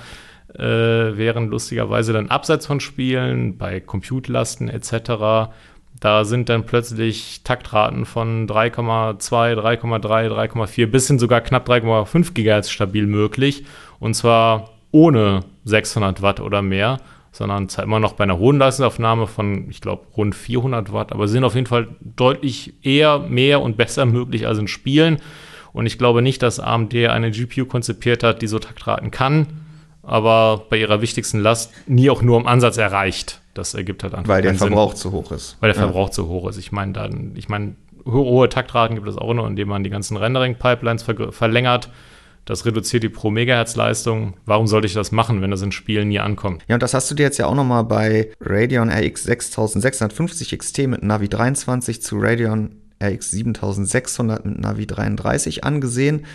[0.54, 5.52] äh, während lustigerweise dann abseits von Spielen bei Compute-Lasten etc.
[6.00, 12.70] Da sind dann plötzlich Taktraten von 3,2, 3,3, 3,4 bis hin sogar knapp 3,5 GHz
[12.70, 13.66] stabil möglich.
[14.00, 17.00] Und zwar ohne 600 Watt oder mehr,
[17.34, 21.44] sondern immer noch bei einer hohen Leistungsaufnahme von, ich glaube, rund 400 Watt, aber sind
[21.44, 25.18] auf jeden Fall deutlich eher, mehr und besser möglich als in Spielen.
[25.74, 29.48] Und ich glaube nicht, dass AMD eine GPU konzipiert hat, die so Taktraten kann,
[30.02, 33.42] aber bei ihrer wichtigsten Last nie auch nur im Ansatz erreicht.
[33.54, 35.58] Das ergibt halt einfach Weil der Verbrauch Sinn, zu hoch ist.
[35.60, 35.84] Weil der ja.
[35.84, 36.58] Verbrauch zu hoch ist.
[36.58, 40.16] Ich meine, dann, ich meine, hohe Taktraten gibt es auch nur, indem man die ganzen
[40.16, 41.90] Rendering-Pipelines ver verlängert.
[42.46, 44.36] Das reduziert die pro Megahertz-Leistung.
[44.46, 46.64] Warum sollte ich das machen, wenn das in Spielen nie ankommt?
[46.68, 50.88] Ja, und das hast du dir jetzt ja auch nochmal bei Radeon RX 6650 XT
[50.88, 56.26] mit Navi 23 zu Radeon RX 7600 mit Navi 33 angesehen.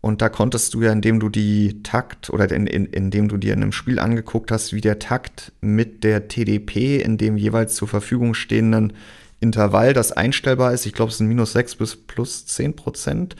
[0.00, 3.52] Und da konntest du ja, indem du die Takt oder in, in, indem du dir
[3.52, 7.86] in einem Spiel angeguckt hast, wie der Takt mit der TDP in dem jeweils zur
[7.86, 8.94] Verfügung stehenden
[9.40, 13.36] Intervall, das einstellbar ist, ich glaube, es sind minus 6 bis plus 10 Prozent,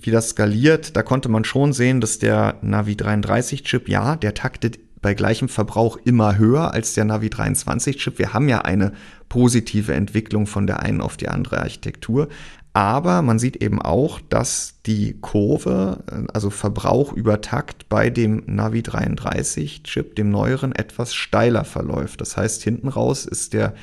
[0.00, 4.34] wie das skaliert, da konnte man schon sehen, dass der Navi 33 Chip, ja, der
[4.34, 8.18] taktet bei gleichem Verbrauch immer höher als der Navi 23 Chip.
[8.18, 8.92] Wir haben ja eine
[9.28, 12.28] positive Entwicklung von der einen auf die andere Architektur.
[12.72, 18.82] Aber man sieht eben auch, dass die Kurve, also Verbrauch über Takt bei dem Navi
[18.82, 22.20] 33 Chip, dem neueren, etwas steiler verläuft.
[22.20, 23.74] Das heißt, hinten raus ist der,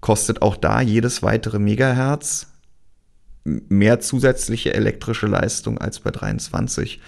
[0.00, 2.51] kostet auch da jedes weitere Megahertz
[3.44, 7.00] mehr zusätzliche elektrische Leistung als bei 23.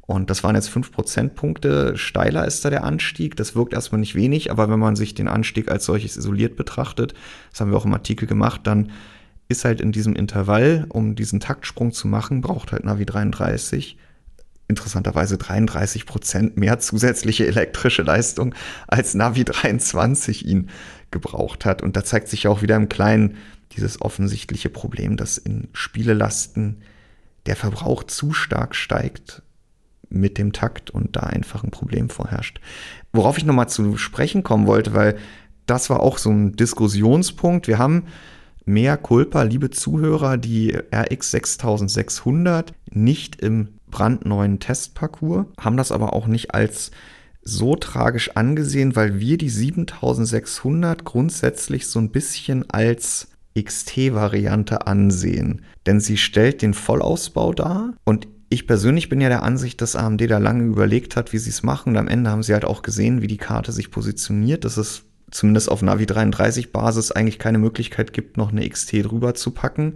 [0.00, 1.96] Und das waren jetzt 5 Prozentpunkte.
[1.96, 3.36] Steiler ist da der Anstieg.
[3.36, 7.14] Das wirkt erstmal nicht wenig, aber wenn man sich den Anstieg als solches isoliert betrachtet,
[7.50, 8.90] das haben wir auch im Artikel gemacht, dann
[9.48, 13.96] ist halt in diesem Intervall, um diesen Taktsprung zu machen, braucht halt Navi 33
[14.72, 18.54] interessanterweise 33 Prozent mehr zusätzliche elektrische Leistung
[18.88, 20.70] als Navi 23 ihn
[21.10, 21.82] gebraucht hat.
[21.82, 23.36] Und da zeigt sich auch wieder im Kleinen
[23.72, 26.82] dieses offensichtliche Problem, dass in Spielelasten
[27.46, 29.42] der Verbrauch zu stark steigt
[30.08, 32.60] mit dem Takt und da einfach ein Problem vorherrscht.
[33.12, 35.16] Worauf ich nochmal zu sprechen kommen wollte, weil
[35.66, 37.68] das war auch so ein Diskussionspunkt.
[37.68, 38.04] Wir haben
[38.64, 46.26] mehr Culpa, liebe Zuhörer, die RX 6600 nicht im brandneuen Testparcours, haben das aber auch
[46.26, 46.90] nicht als
[47.44, 55.62] so tragisch angesehen, weil wir die 7600 grundsätzlich so ein bisschen als XT-Variante ansehen.
[55.86, 60.30] Denn sie stellt den Vollausbau dar und ich persönlich bin ja der Ansicht, dass AMD
[60.30, 61.90] da lange überlegt hat, wie sie es machen.
[61.90, 64.66] Und am Ende haben sie halt auch gesehen, wie die Karte sich positioniert.
[64.66, 69.34] Das ist zumindest auf Navi 33 Basis eigentlich keine Möglichkeit gibt, noch eine XT drüber
[69.34, 69.94] zu packen.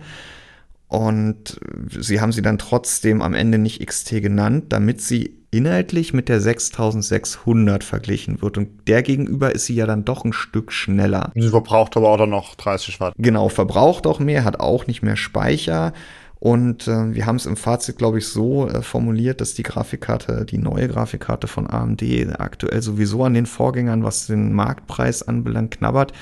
[0.89, 1.59] Und
[1.91, 6.41] sie haben sie dann trotzdem am Ende nicht XT genannt, damit sie inhaltlich mit der
[6.41, 8.59] 6600 verglichen wird.
[8.59, 11.33] Und der gegenüber ist sie ja dann doch ein Stück schneller.
[11.35, 13.15] Sie verbraucht aber auch dann noch 30 Watt.
[13.17, 15.93] Genau, verbraucht auch mehr, hat auch nicht mehr Speicher.
[16.39, 20.45] Und äh, wir haben es im Fazit, glaube ich, so äh, formuliert, dass die Grafikkarte,
[20.45, 22.03] die neue Grafikkarte von AMD
[22.39, 26.13] aktuell sowieso an den Vorgängern, was den Marktpreis anbelangt, knabbert.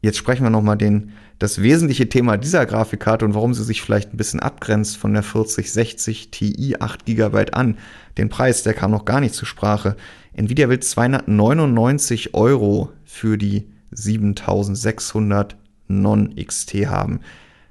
[0.00, 4.14] Jetzt sprechen wir nochmal den, das wesentliche Thema dieser Grafikkarte und warum sie sich vielleicht
[4.14, 7.78] ein bisschen abgrenzt von der 4060 Ti 8 GB an.
[8.16, 9.96] Den Preis, der kam noch gar nicht zur Sprache.
[10.34, 15.56] Nvidia will 299 Euro für die 7600
[15.88, 17.20] Non-XT haben.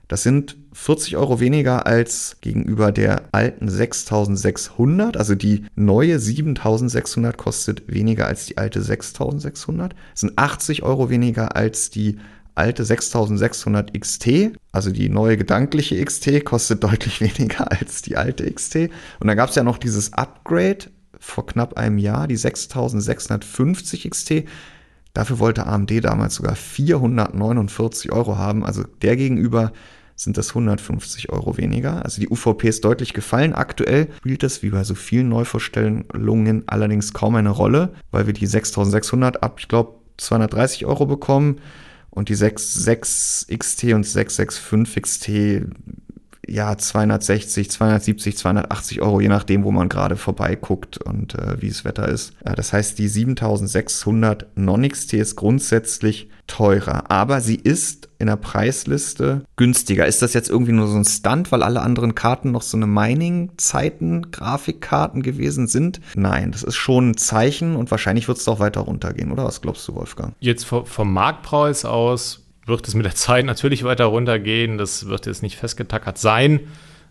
[0.09, 5.15] Das sind 40 Euro weniger als gegenüber der alten 6600.
[5.15, 9.93] Also die neue 7600 kostet weniger als die alte 6600.
[10.11, 12.17] Das sind 80 Euro weniger als die
[12.55, 14.53] alte 6600 XT.
[14.71, 18.89] Also die neue gedankliche XT kostet deutlich weniger als die alte XT.
[19.19, 24.43] Und dann gab es ja noch dieses Upgrade vor knapp einem Jahr, die 6650 XT.
[25.13, 28.65] Dafür wollte AMD damals sogar 449 Euro haben.
[28.65, 29.71] Also der gegenüber
[30.15, 32.03] sind das 150 Euro weniger.
[32.03, 33.53] Also die UVP ist deutlich gefallen.
[33.53, 38.45] Aktuell spielt das wie bei so vielen Neuvorstellungen allerdings kaum eine Rolle, weil wir die
[38.45, 41.59] 6600 ab, ich glaube, 230 Euro bekommen
[42.11, 45.31] und die 6, XT und 665 XT
[46.47, 51.85] ja 260, 270, 280 Euro, je nachdem, wo man gerade vorbeiguckt und äh, wie das
[51.85, 52.33] Wetter ist.
[52.43, 59.45] Äh, das heißt, die 7600 Non-XT ist grundsätzlich teurer, aber sie ist in der Preisliste
[59.55, 60.05] günstiger.
[60.05, 62.85] Ist das jetzt irgendwie nur so ein Stunt, weil alle anderen Karten noch so eine
[62.87, 66.01] Mining-Zeiten-Grafikkarten gewesen sind?
[66.15, 69.61] Nein, das ist schon ein Zeichen und wahrscheinlich wird es doch weiter runtergehen, oder was
[69.61, 70.35] glaubst du, Wolfgang?
[70.39, 74.77] Jetzt vom Marktpreis aus wird es mit der Zeit natürlich weiter runtergehen.
[74.77, 76.61] Das wird jetzt nicht festgetackert sein.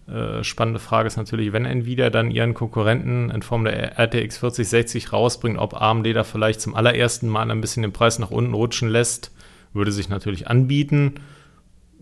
[0.08, 5.12] Äh, spannende Frage ist natürlich, wenn Nvidia dann ihren Konkurrenten in Form der RTX 4060
[5.12, 8.88] rausbringt, ob AMD da vielleicht zum allerersten Mal ein bisschen den Preis nach unten rutschen
[8.88, 9.32] lässt,
[9.72, 11.14] würde sich natürlich anbieten.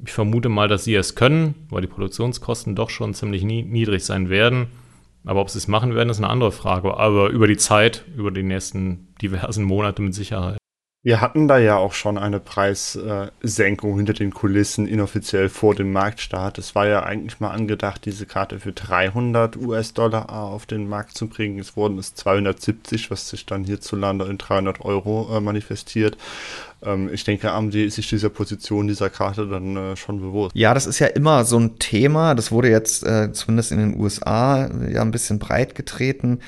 [0.04, 4.30] Ich vermute mal, dass sie es können, weil die Produktionskosten doch schon ziemlich niedrig sein
[4.30, 4.68] werden.
[5.24, 6.96] Aber ob sie es machen werden, ist eine andere Frage.
[6.96, 10.57] Aber über die Zeit, über die nächsten diversen Monate mit Sicherheit.
[11.08, 16.58] Wir hatten da ja auch schon eine Preissenkung hinter den Kulissen inoffiziell vor dem Marktstart.
[16.58, 21.26] Es war ja eigentlich mal angedacht, diese Karte für 300 US-Dollar auf den Markt zu
[21.26, 21.60] bringen.
[21.60, 26.18] Es wurden es 270, was sich dann hierzulande in 300 Euro äh, manifestiert.
[26.82, 30.54] Ähm, ich denke, AMD ist sich dieser Position dieser Karte dann äh, schon bewusst.
[30.54, 32.34] Ja, das ist ja immer so ein Thema.
[32.34, 36.40] Das wurde jetzt äh, zumindest in den USA ja ein bisschen breit getreten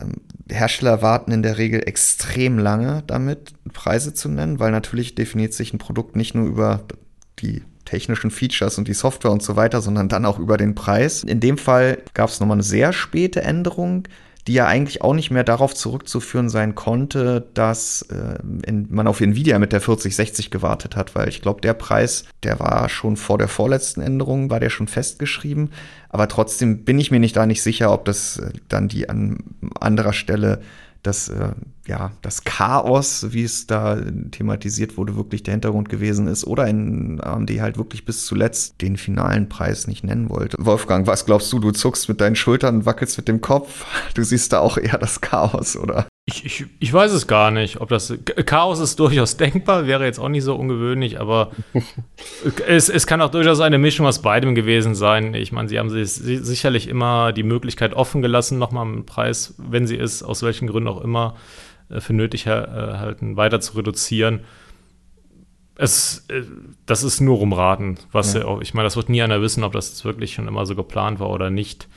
[0.00, 0.14] ähm,
[0.52, 5.72] Hersteller warten in der Regel extrem lange damit, Preise zu nennen, weil natürlich definiert sich
[5.72, 6.84] ein Produkt nicht nur über
[7.38, 11.24] die technischen Features und die Software und so weiter, sondern dann auch über den Preis.
[11.24, 14.04] In dem Fall gab es nochmal eine sehr späte Änderung,
[14.46, 19.20] die ja eigentlich auch nicht mehr darauf zurückzuführen sein konnte, dass äh, in, man auf
[19.20, 23.38] Nvidia mit der 4060 gewartet hat, weil ich glaube, der Preis, der war schon vor
[23.38, 25.70] der vorletzten Änderung, war der schon festgeschrieben.
[26.08, 29.44] Aber trotzdem bin ich mir nicht da nicht sicher, ob das äh, dann die an
[29.78, 30.60] anderer Stelle
[31.02, 31.52] das, äh,
[31.86, 37.20] ja, das Chaos, wie es da thematisiert wurde, wirklich der Hintergrund gewesen ist oder in
[37.20, 40.56] AMD halt wirklich bis zuletzt den finalen Preis nicht nennen wollte.
[40.60, 41.58] Wolfgang, was glaubst du?
[41.58, 43.84] Du zuckst mit deinen Schultern wackelst mit dem Kopf.
[44.14, 46.06] Du siehst da auch eher das Chaos, oder?
[46.24, 48.14] Ich, ich, ich weiß es gar nicht, ob das
[48.46, 51.50] Chaos ist durchaus denkbar, wäre jetzt auch nicht so ungewöhnlich, aber
[52.68, 55.34] es, es kann auch durchaus eine Mischung aus beidem gewesen sein.
[55.34, 59.88] Ich meine, sie haben sich sicherlich immer die Möglichkeit offen gelassen, nochmal einen Preis, wenn
[59.88, 61.34] sie es aus welchen Gründen auch immer
[61.88, 64.42] äh, für nötig äh, halten, weiter zu reduzieren.
[65.74, 66.42] Es, äh,
[66.86, 68.60] das ist nur rumraten, was ja.
[68.60, 71.30] ich meine, das wird nie einer wissen, ob das wirklich schon immer so geplant war
[71.30, 71.88] oder nicht.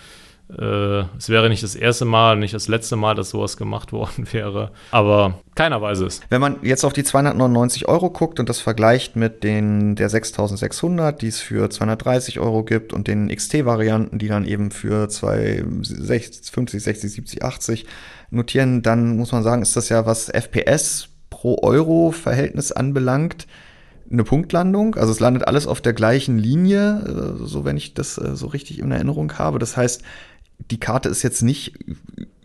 [0.49, 4.27] Äh, es wäre nicht das erste Mal, nicht das letzte Mal, dass sowas gemacht worden
[4.31, 4.71] wäre.
[4.91, 6.21] Aber keiner weiß es.
[6.29, 11.21] Wenn man jetzt auf die 299 Euro guckt und das vergleicht mit den der 6600,
[11.21, 16.83] die es für 230 Euro gibt und den XT-Varianten, die dann eben für 250, 50,
[16.83, 17.85] 60, 70, 80
[18.29, 23.47] notieren, dann muss man sagen, ist das ja was FPS pro Euro Verhältnis anbelangt
[24.11, 24.95] eine Punktlandung.
[24.95, 28.47] Also es landet alles auf der gleichen Linie, äh, so wenn ich das äh, so
[28.47, 29.59] richtig in Erinnerung habe.
[29.59, 30.03] Das heißt,
[30.71, 31.77] die Karte ist jetzt nicht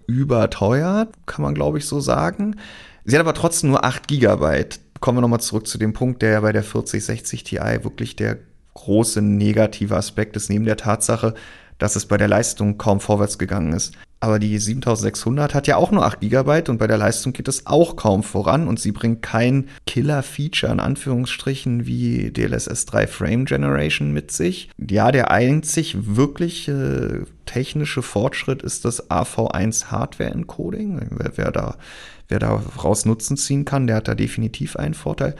[0.06, 2.56] überteuert, kann man glaube ich so sagen.
[3.04, 4.64] Sie hat aber trotzdem nur 8 GB.
[5.00, 8.38] Kommen wir nochmal zurück zu dem Punkt, der ja bei der 4060 Ti wirklich der
[8.74, 11.34] große negative Aspekt ist, neben der Tatsache,
[11.78, 13.94] dass es bei der Leistung kaum vorwärts gegangen ist.
[14.22, 17.66] Aber die 7600 hat ja auch nur 8 GB und bei der Leistung geht es
[17.66, 24.12] auch kaum voran und sie bringt kein Killer-Feature in Anführungsstrichen wie DLSS 3 Frame Generation
[24.12, 24.68] mit sich.
[24.76, 31.00] Ja, der einzig wirklich äh, technische Fortschritt ist das AV1 Hardware Encoding.
[31.10, 31.76] Wer, wer da
[32.28, 35.34] wer daraus Nutzen ziehen kann, der hat da definitiv einen Vorteil.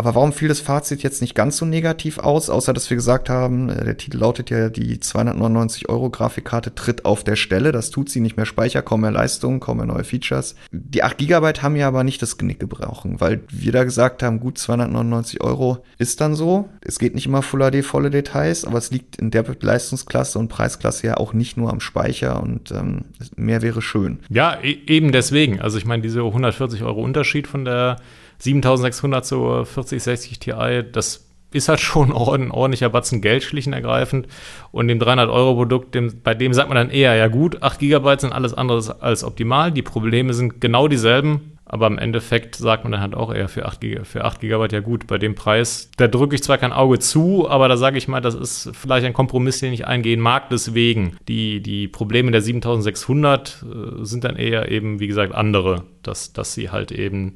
[0.00, 3.28] Aber warum fiel das Fazit jetzt nicht ganz so negativ aus, außer dass wir gesagt
[3.28, 7.72] haben, äh, der Titel lautet ja, die 299 Euro Grafikkarte tritt auf der Stelle.
[7.72, 10.54] Das tut sie nicht mehr Speicher, kaum mehr Leistung, kaum mehr neue Features.
[10.70, 14.38] Die 8 GB haben ja aber nicht das Genick gebrochen, weil wir da gesagt haben,
[14.38, 16.68] gut, 299 Euro ist dann so.
[16.80, 20.46] Es geht nicht immer Full HD, volle Details, aber es liegt in der Leistungsklasse und
[20.46, 24.20] Preisklasse ja auch nicht nur am Speicher und ähm, mehr wäre schön.
[24.28, 25.60] Ja, e eben deswegen.
[25.60, 27.96] Also ich meine, diese 140 Euro Unterschied von der
[28.38, 30.52] 7600 zur 4060 Ti,
[30.92, 34.26] das ist halt schon ein ordentlicher Batzen Geld, schlicht und ergreifend.
[34.70, 38.54] Und dem 300-Euro-Produkt, bei dem sagt man dann eher, ja gut, 8 GB sind alles
[38.54, 39.72] andere als optimal.
[39.72, 41.58] Die Probleme sind genau dieselben.
[41.70, 44.68] Aber im Endeffekt sagt man dann halt auch eher für 8, GB, für 8 GB,
[44.72, 47.98] ja gut, bei dem Preis, da drücke ich zwar kein Auge zu, aber da sage
[47.98, 50.48] ich mal, das ist vielleicht ein Kompromiss, den ich eingehen mag.
[50.48, 56.32] Deswegen, die, die Probleme der 7600 äh, sind dann eher eben, wie gesagt, andere, dass,
[56.32, 57.34] dass sie halt eben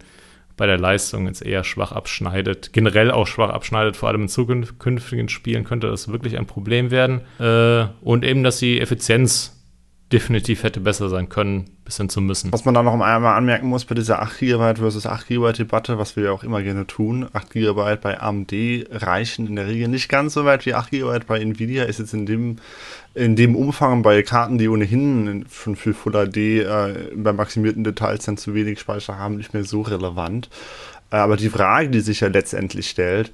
[0.62, 5.29] bei der Leistung jetzt eher schwach abschneidet, generell auch schwach abschneidet, vor allem in zukünftigen
[5.29, 7.22] Spielen könnte das wirklich ein Problem werden.
[7.40, 9.61] Äh, und eben, dass die Effizienz
[10.12, 12.53] definitiv hätte besser sein können, bis hin zu müssen.
[12.53, 15.98] Was man da noch einmal anmerken muss bei dieser 8 GB versus 8 GB Debatte,
[15.98, 18.53] was wir ja auch immer gerne tun, 8 GB bei AMD
[18.90, 22.12] reichen in der Regel nicht ganz so weit wie 8 GB bei Nvidia, ist jetzt
[22.12, 22.57] in dem,
[23.14, 28.25] in dem Umfang bei Karten, die ohnehin schon für Full HD äh, bei maximierten Details
[28.25, 30.51] dann zu wenig Speicher haben, nicht mehr so relevant.
[31.11, 33.33] Äh, aber die Frage, die sich ja letztendlich stellt,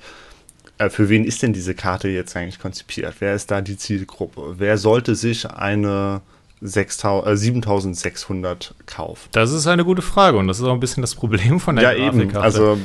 [0.79, 3.17] äh, für wen ist denn diese Karte jetzt eigentlich konzipiert?
[3.19, 4.55] Wer ist da die Zielgruppe?
[4.59, 6.23] Wer sollte sich eine
[6.61, 9.29] 7600 äh, kauft?
[9.33, 11.97] Das ist eine gute Frage und das ist auch ein bisschen das Problem von der
[11.97, 12.37] Ja, eben.
[12.37, 12.79] Also,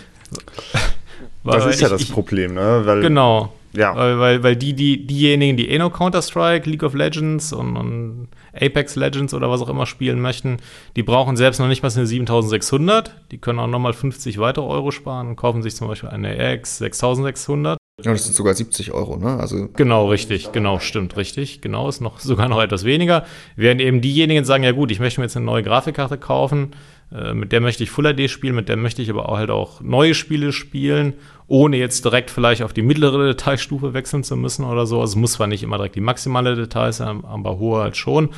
[1.44, 2.82] das ist ja das ich, Problem, ne?
[2.86, 3.54] Weil, genau.
[3.74, 3.96] Ja.
[3.96, 8.28] Weil, weil, weil die, die, diejenigen, die eh noch Counter-Strike, League of Legends und, und,
[8.54, 10.58] Apex Legends oder was auch immer spielen möchten,
[10.96, 13.16] die brauchen selbst noch nicht mal eine 7600.
[13.32, 16.78] Die können auch nochmal 50 weitere Euro sparen und kaufen sich zum Beispiel eine RX
[16.78, 17.80] 6600.
[18.02, 19.38] Ja, das sind sogar 70 Euro, ne?
[19.40, 21.62] Also genau, richtig, genau, stimmt, richtig.
[21.62, 23.26] Genau, ist noch sogar noch etwas weniger.
[23.56, 26.72] Während eben diejenigen sagen, ja gut, ich möchte mir jetzt eine neue Grafikkarte kaufen,
[27.12, 29.52] Äh, mit der möchte ich Full HD spielen, mit der möchte ich aber auch halt
[29.52, 31.14] auch neue Spiele spielen,
[31.48, 35.00] ohne jetzt direkt vielleicht auf die mittlere Detailstufe wechseln zu müssen oder so.
[35.00, 38.30] Also es muss zwar nicht immer direkt die maximale Detail sein, aber hohe halt schon.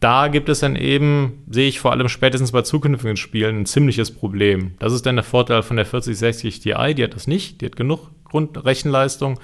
[0.00, 4.12] Da gibt es dann eben, sehe ich vor allem spätestens bei zukünftigen Spielen, ein ziemliches
[4.12, 4.74] Problem.
[4.78, 7.76] Das ist dann der Vorteil von der 4060 Ti, die hat das nicht, die hat
[7.76, 9.40] genug Grundrechenleistung.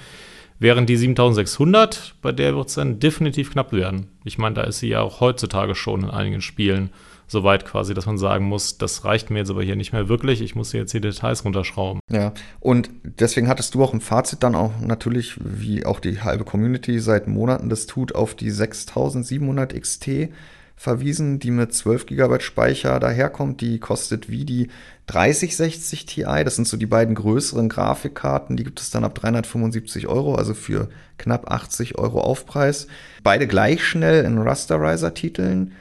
[0.57, 4.07] Während die 7600, bei der wird es dann definitiv knapp werden.
[4.23, 6.91] Ich meine, da ist sie ja auch heutzutage schon in einigen Spielen
[7.27, 10.09] so weit quasi, dass man sagen muss, das reicht mir jetzt aber hier nicht mehr
[10.09, 11.99] wirklich, ich muss hier jetzt die Details runterschrauben.
[12.11, 16.43] Ja, und deswegen hattest du auch im Fazit dann auch natürlich, wie auch die halbe
[16.43, 20.29] Community seit Monaten das tut, auf die 6700 XT
[20.75, 23.61] verwiesen, die mit 12 GB Speicher daherkommt.
[23.61, 24.69] Die kostet wie die
[25.07, 26.23] 3060 Ti.
[26.43, 28.57] Das sind so die beiden größeren Grafikkarten.
[28.57, 32.87] Die gibt es dann ab 375 Euro, also für knapp 80 Euro Aufpreis.
[33.23, 35.71] Beide gleich schnell in Rasterizer-Titeln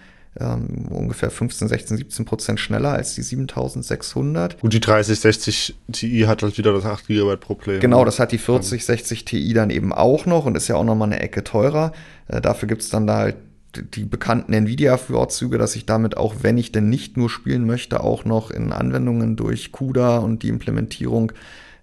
[0.40, 4.62] ähm, ungefähr 15, 16, 17 Prozent schneller als die 7600.
[4.62, 7.80] Und die 3060 Ti hat halt wieder das 8 GB Problem.
[7.80, 10.96] Genau, das hat die 4060 Ti dann eben auch noch und ist ja auch noch
[10.96, 11.92] mal eine Ecke teurer.
[12.28, 13.36] Äh, dafür gibt es dann da halt
[13.76, 18.24] die bekannten Nvidia-Vorzüge, dass ich damit auch, wenn ich denn nicht nur spielen möchte, auch
[18.24, 21.32] noch in Anwendungen durch CUDA und die Implementierung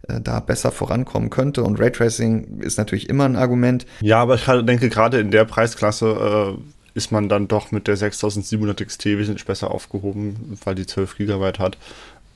[0.07, 1.63] äh, da besser vorankommen könnte.
[1.63, 3.85] Und Raytracing ist natürlich immer ein Argument.
[4.01, 6.61] Ja, aber ich halt denke, gerade in der Preisklasse äh,
[6.93, 11.53] ist man dann doch mit der 6700 XT wesentlich besser aufgehoben, weil die 12 GB
[11.59, 11.77] hat,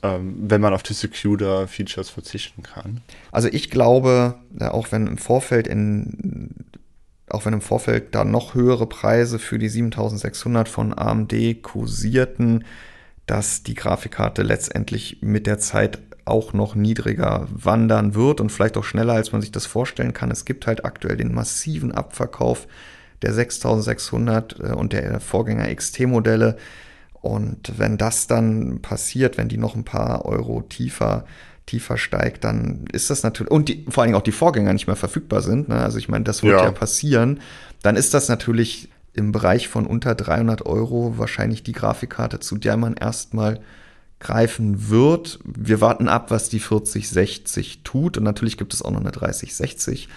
[0.04, 3.02] ähm, wenn man auf diese CUDA-Features verzichten kann.
[3.32, 6.54] Also ich glaube, äh, auch wenn im Vorfeld in
[7.28, 12.66] auch wenn im Vorfeld da noch höhere Preise für die 7600 von AMD kursierten,
[13.26, 18.84] dass die Grafikkarte letztendlich mit der Zeit auch noch niedriger wandern wird und vielleicht auch
[18.84, 20.32] schneller, als man sich das vorstellen kann.
[20.32, 22.68] Es gibt halt aktuell den massiven Abverkauf
[23.26, 26.58] der 6600 äh, und der Vorgänger XT-Modelle.
[27.22, 31.26] Und wenn das dann passiert, wenn die noch ein paar Euro tiefer
[31.66, 34.86] tiefer steigt, dann ist das natürlich, und die, vor allen Dingen auch die Vorgänger nicht
[34.86, 35.78] mehr verfügbar sind, ne?
[35.78, 36.66] also ich meine, das wird ja.
[36.66, 37.40] ja passieren,
[37.82, 42.78] dann ist das natürlich im Bereich von unter 300 Euro wahrscheinlich die Grafikkarte, zu der
[42.78, 43.62] man erstmal
[44.20, 45.40] greifen wird.
[45.44, 50.10] Wir warten ab, was die 4060 tut und natürlich gibt es auch noch eine 3060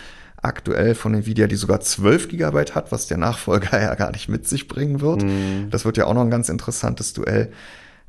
[0.42, 4.48] aktuell von Nvidia, die sogar 12 GB hat, was der Nachfolger ja gar nicht mit
[4.48, 5.22] sich bringen wird.
[5.22, 5.68] Mhm.
[5.70, 7.52] Das wird ja auch noch ein ganz interessantes Duell.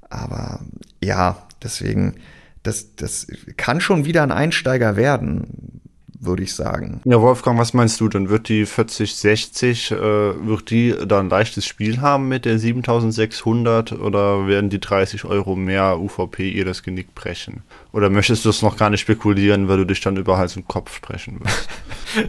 [0.10, 0.62] Aber
[1.04, 2.16] ja, deswegen,
[2.64, 5.82] das, das kann schon wieder ein Einsteiger werden
[6.20, 7.02] würde ich sagen.
[7.06, 8.10] Ja, Wolfgang, was meinst du?
[8.10, 13.94] Dann wird die 4060, äh, wird die dann ein leichtes Spiel haben mit der 7600
[13.94, 17.64] oder werden die 30 Euro mehr UVP ihr das Genick brechen?
[17.94, 20.68] Oder möchtest du es noch gar nicht spekulieren, weil du dich dann über Hals und
[20.68, 21.70] Kopf sprechen wirst?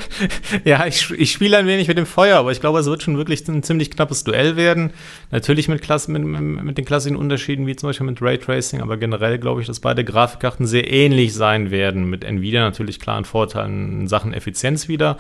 [0.65, 3.17] ja, ich, ich spiele ein wenig mit dem Feuer, aber ich glaube, es wird schon
[3.17, 4.93] wirklich ein ziemlich knappes Duell werden.
[5.31, 9.39] Natürlich mit, Klasse, mit, mit den klassischen Unterschieden, wie zum Beispiel mit Raytracing, aber generell
[9.39, 12.09] glaube ich, dass beide Grafikkarten sehr ähnlich sein werden.
[12.09, 15.17] Mit Nvidia natürlich klaren Vorteilen in Sachen Effizienz wieder.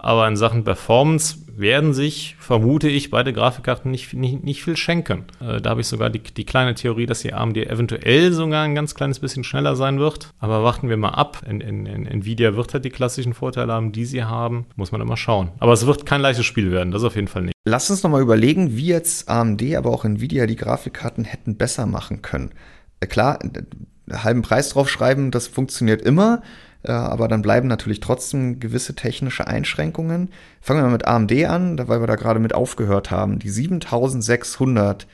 [0.00, 5.24] Aber in Sachen Performance werden sich, vermute ich, beide Grafikkarten nicht, nicht, nicht viel schenken.
[5.40, 8.76] Äh, da habe ich sogar die, die kleine Theorie, dass die AMD eventuell sogar ein
[8.76, 10.30] ganz kleines bisschen schneller sein wird.
[10.38, 11.42] Aber warten wir mal ab.
[11.48, 14.66] In, in, in Nvidia wird halt die klassischen Vorteile haben, die sie haben.
[14.76, 15.50] Muss man immer schauen.
[15.58, 17.54] Aber es wird kein leichtes Spiel werden, das auf jeden Fall nicht.
[17.64, 22.22] Lass uns nochmal überlegen, wie jetzt AMD, aber auch Nvidia die Grafikkarten hätten besser machen
[22.22, 22.50] können.
[23.00, 23.40] Äh, klar,
[24.12, 26.42] halben Preis draufschreiben, das funktioniert immer.
[26.82, 30.30] Äh, aber dann bleiben natürlich trotzdem gewisse technische Einschränkungen.
[30.60, 33.38] Fangen wir mal mit AMD an, weil wir da gerade mit aufgehört haben.
[33.38, 35.06] Die 7600,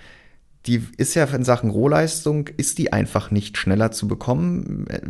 [0.67, 4.87] die ist ja in Sachen Rohleistung, ist die einfach nicht schneller zu bekommen.
[4.89, 5.01] Äh,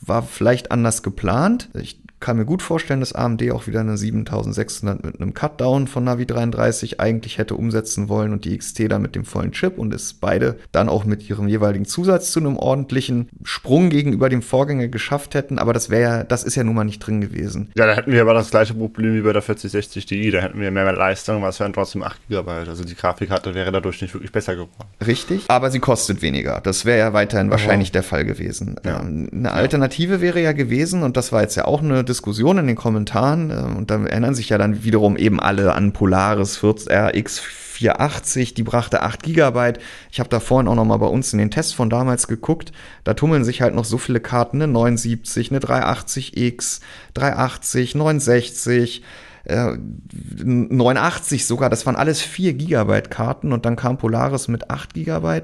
[0.00, 1.70] war vielleicht anders geplant.
[1.74, 6.04] Ich kann mir gut vorstellen, dass AMD auch wieder eine 7600 mit einem Cutdown von
[6.04, 9.92] Navi 33 eigentlich hätte umsetzen wollen und die XT dann mit dem vollen Chip und
[9.92, 14.88] es beide dann auch mit ihrem jeweiligen Zusatz zu einem ordentlichen Sprung gegenüber dem Vorgänger
[14.88, 15.58] geschafft hätten.
[15.58, 17.70] Aber das wäre, das ist ja nun mal nicht drin gewesen.
[17.76, 20.30] Ja, da hätten wir aber das gleiche Problem wie bei der 4060 Ti.
[20.30, 22.50] Da hätten wir mehr Leistung, aber es wären trotzdem 8 GB.
[22.50, 24.72] Also die Grafikkarte wäre dadurch nicht wirklich besser geworden.
[25.06, 26.60] Richtig, aber sie kostet weniger.
[26.62, 28.76] Das wäre ja weiterhin wahrscheinlich der Fall gewesen.
[28.84, 29.00] Ja.
[29.00, 30.20] Ähm, eine Alternative ja.
[30.22, 33.76] wäre ja gewesen, und das war jetzt ja auch eine Diskussion in den Kommentaren äh,
[33.76, 37.40] und da erinnern sich ja dann wiederum eben alle an Polaris 40, RX
[37.76, 39.74] 480, die brachte 8 GB.
[40.10, 42.72] Ich habe da vorhin auch noch mal bei uns in den Tests von damals geguckt.
[43.04, 46.80] Da tummeln sich halt noch so viele Karten, eine 79, eine 380X,
[47.14, 49.02] 380, 960,
[49.44, 49.72] äh,
[50.42, 51.70] 89 sogar.
[51.70, 55.42] Das waren alles 4 GB Karten und dann kam Polaris mit 8 GB.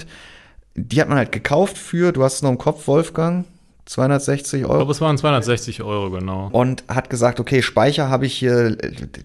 [0.75, 3.45] Die hat man halt gekauft für, du hast es noch im Kopf, Wolfgang,
[3.87, 4.73] 260 Euro.
[4.73, 6.49] Ich glaube, es waren 260 Euro, genau.
[6.53, 8.77] Und hat gesagt, okay, Speicher habe ich hier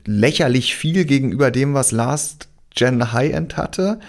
[0.05, 3.99] lächerlich viel gegenüber dem, was Last Gen High-End hatte.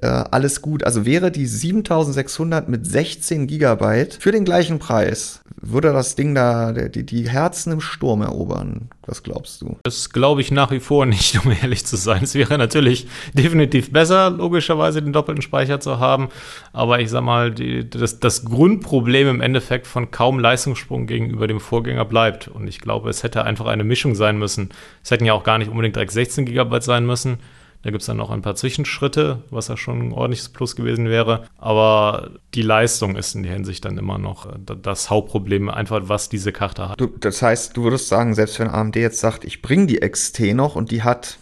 [0.00, 0.84] äh, alles gut.
[0.84, 6.72] Also wäre die 7600 mit 16 Gigabyte für den gleichen Preis, würde das Ding da
[6.72, 8.90] die, die Herzen im Sturm erobern.
[9.06, 9.78] Was glaubst du?
[9.84, 12.24] Das glaube ich nach wie vor nicht, um ehrlich zu sein.
[12.24, 16.28] Es wäre natürlich definitiv besser, logischerweise den doppelten Speicher zu haben.
[16.72, 21.60] Aber ich sag mal, die, das, das Grundproblem im Endeffekt von kaum Leistungssprung gegenüber dem
[21.60, 22.48] Vorgänger bleibt.
[22.48, 24.70] Und ich glaube, es hätte einfach eine Mischung sein müssen.
[25.04, 27.38] Es hätten ja auch gar nicht unbedingt direkt 16 Gigabyte sein müssen.
[27.82, 31.08] Da gibt es dann noch ein paar Zwischenschritte, was ja schon ein ordentliches Plus gewesen
[31.08, 31.44] wäre.
[31.58, 36.28] Aber die Leistung ist in der Hinsicht dann immer noch äh, das Hauptproblem, einfach was
[36.28, 37.00] diese Karte hat.
[37.00, 40.54] Du, das heißt, du würdest sagen, selbst wenn AMD jetzt sagt, ich bringe die XT
[40.54, 41.38] noch und die hat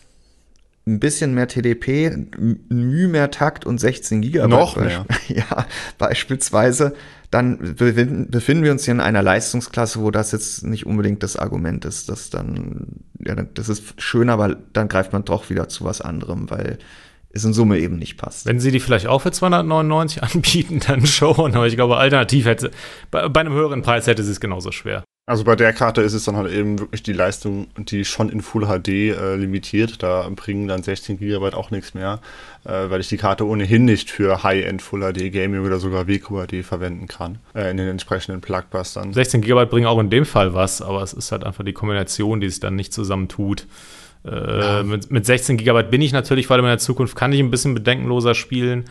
[0.87, 4.51] ein bisschen mehr TDP, ein Mühe mehr Takt und 16 Gigabyte.
[4.51, 5.05] Noch mehr.
[5.29, 5.67] Ja,
[5.99, 6.95] beispielsweise
[7.31, 11.85] dann befinden wir uns hier in einer Leistungsklasse, wo das jetzt nicht unbedingt das Argument
[11.85, 16.01] ist, dass dann, ja, das ist schön, aber dann greift man doch wieder zu was
[16.01, 16.79] anderem, weil
[17.33, 18.47] es in Summe eben nicht passt.
[18.47, 22.73] Wenn sie die vielleicht auch für 299 anbieten, dann schon, aber ich glaube, alternativ hätte,
[23.13, 25.05] bei, bei einem höheren Preis hätte sie es genauso schwer.
[25.31, 28.41] Also bei der Karte ist es dann halt eben wirklich die Leistung, die schon in
[28.41, 30.03] Full HD äh, limitiert.
[30.03, 32.19] Da bringen dann 16 GB auch nichts mehr,
[32.65, 36.65] äh, weil ich die Karte ohnehin nicht für High-End Full HD Gaming oder sogar WQHD
[36.65, 39.13] verwenden kann äh, in den entsprechenden Plugbustern.
[39.13, 42.41] 16 GB bringen auch in dem Fall was, aber es ist halt einfach die Kombination,
[42.41, 43.69] die es dann nicht zusammen tut.
[44.25, 44.83] Äh, ja.
[44.83, 47.75] mit, mit 16 GB bin ich natürlich, allem in der Zukunft, kann ich ein bisschen
[47.75, 48.87] bedenkenloser spielen.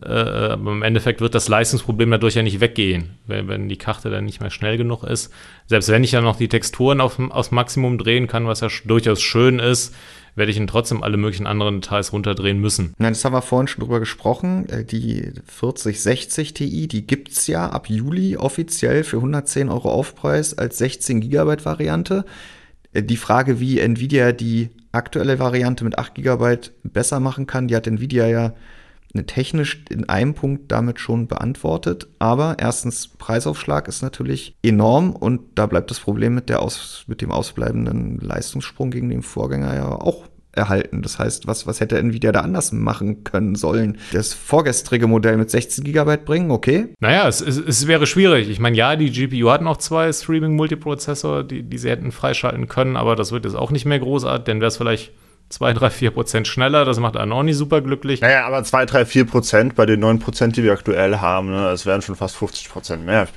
[0.00, 4.08] Äh, aber im Endeffekt wird das Leistungsproblem dadurch ja nicht weggehen, wenn, wenn, die Karte
[4.08, 5.30] dann nicht mehr schnell genug ist.
[5.66, 9.20] Selbst wenn ich ja noch die Texturen auf, aufs Maximum drehen kann, was ja durchaus
[9.20, 9.94] schön ist,
[10.34, 12.94] werde ich ihn trotzdem alle möglichen anderen Details runterdrehen müssen.
[12.96, 14.66] Nein, das haben wir vorhin schon drüber gesprochen.
[14.68, 20.56] Äh, die 4060 Ti, die gibt es ja ab Juli offiziell für 110 Euro Aufpreis
[20.56, 22.24] als 16 GB Variante.
[22.94, 27.76] Äh, die Frage, wie Nvidia die aktuelle Variante mit 8 GB besser machen kann, die
[27.76, 28.54] hat Nvidia ja
[29.26, 32.08] technisch in einem Punkt damit schon beantwortet.
[32.18, 37.20] Aber erstens, Preisaufschlag ist natürlich enorm und da bleibt das Problem mit, der Aus, mit
[37.20, 41.02] dem ausbleibenden Leistungssprung gegen den Vorgänger ja auch erhalten.
[41.02, 43.98] Das heißt, was, was hätte Nvidia da anders machen können sollen?
[44.12, 46.88] Das vorgestrige Modell mit 16 GB bringen, okay.
[47.00, 48.48] Naja, es, es, es wäre schwierig.
[48.50, 52.96] Ich meine, ja, die GPU hat noch zwei Streaming-Multiprozessor, die, die sie hätten freischalten können,
[52.96, 55.12] aber das wird jetzt auch nicht mehr großartig, denn wäre es vielleicht
[55.52, 56.84] 2, 3, 4 Prozent schneller.
[56.84, 58.22] Das macht einen auch nicht super glücklich.
[58.22, 61.62] Naja, aber 2, 3, 4 Prozent bei den 9 Prozent, die wir aktuell haben, ne,
[61.64, 63.28] das wären schon fast 50 Prozent mehr.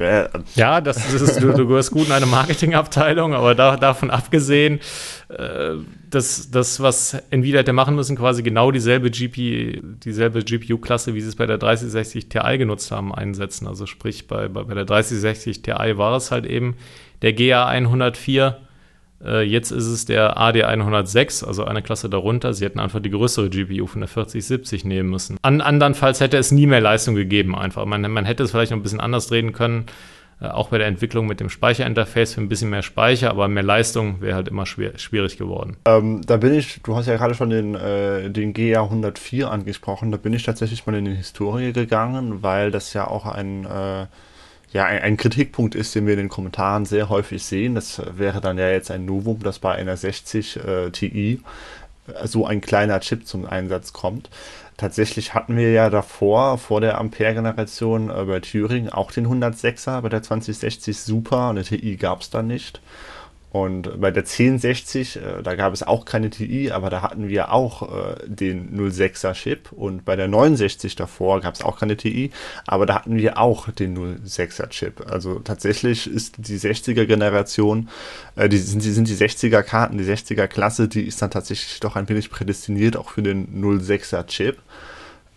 [0.55, 4.79] Ja, das, ist, du, du gehörst gut in eine Marketingabteilung, aber da, davon abgesehen,
[5.27, 5.75] äh,
[6.09, 11.27] das, das, was Nvidia hätte machen müssen, quasi genau dieselbe, GP, dieselbe GPU-Klasse, wie sie
[11.27, 13.67] es bei der 3060 Ti genutzt haben, einsetzen.
[13.67, 16.75] Also sprich, bei, bei, bei der 3060 Ti war es halt eben
[17.21, 18.64] der GA 104 äh,
[19.19, 22.53] jetzt ist es der AD106, also eine Klasse darunter.
[22.53, 25.37] Sie hätten einfach die größere GPU von der 4070 nehmen müssen.
[25.41, 27.85] An, andernfalls hätte es nie mehr Leistung gegeben einfach.
[27.85, 29.85] Man, man hätte es vielleicht noch ein bisschen anders drehen können,
[30.41, 33.63] äh, auch bei der Entwicklung mit dem Speicherinterface für ein bisschen mehr Speicher, aber mehr
[33.63, 35.77] Leistung wäre halt immer schwer, schwierig geworden.
[35.85, 40.11] Ähm, da bin ich, du hast ja gerade schon den, äh, den GA 104 angesprochen,
[40.11, 44.07] da bin ich tatsächlich mal in die Historie gegangen, weil das ja auch ein äh,
[44.75, 47.75] ja, ein, ein, Kritikpunkt ist, den wir in den Kommentaren sehr häufig sehen.
[47.75, 51.39] Das wäre dann ja jetzt ein Novum, dass bei einer 60 äh, Ti
[52.07, 54.29] äh, so ein kleiner Chip zum Einsatz kommt.
[54.75, 60.09] Tatsächlich hatten wir ja davor, vor der Ampere-Generation äh, bei Turing, auch den 106er bei
[60.09, 61.51] der 2060 Super.
[61.51, 62.81] Eine TI gab es da nicht.
[63.55, 67.53] Und bei der 1060, äh, da gab es auch keine TI, aber da hatten wir
[67.53, 69.71] auch äh, den 06er Chip.
[69.71, 72.31] Und bei der 69 davor gab es auch keine TI,
[72.67, 75.09] aber da hatten wir auch den 06er Chip.
[75.09, 77.87] Also tatsächlich ist die 60er Generation,
[78.35, 81.79] äh, die, sind, die, sind die 60er Karten, die 60er Klasse, die ist dann tatsächlich
[81.79, 84.57] doch ein wenig prädestiniert auch für den 06er Chip.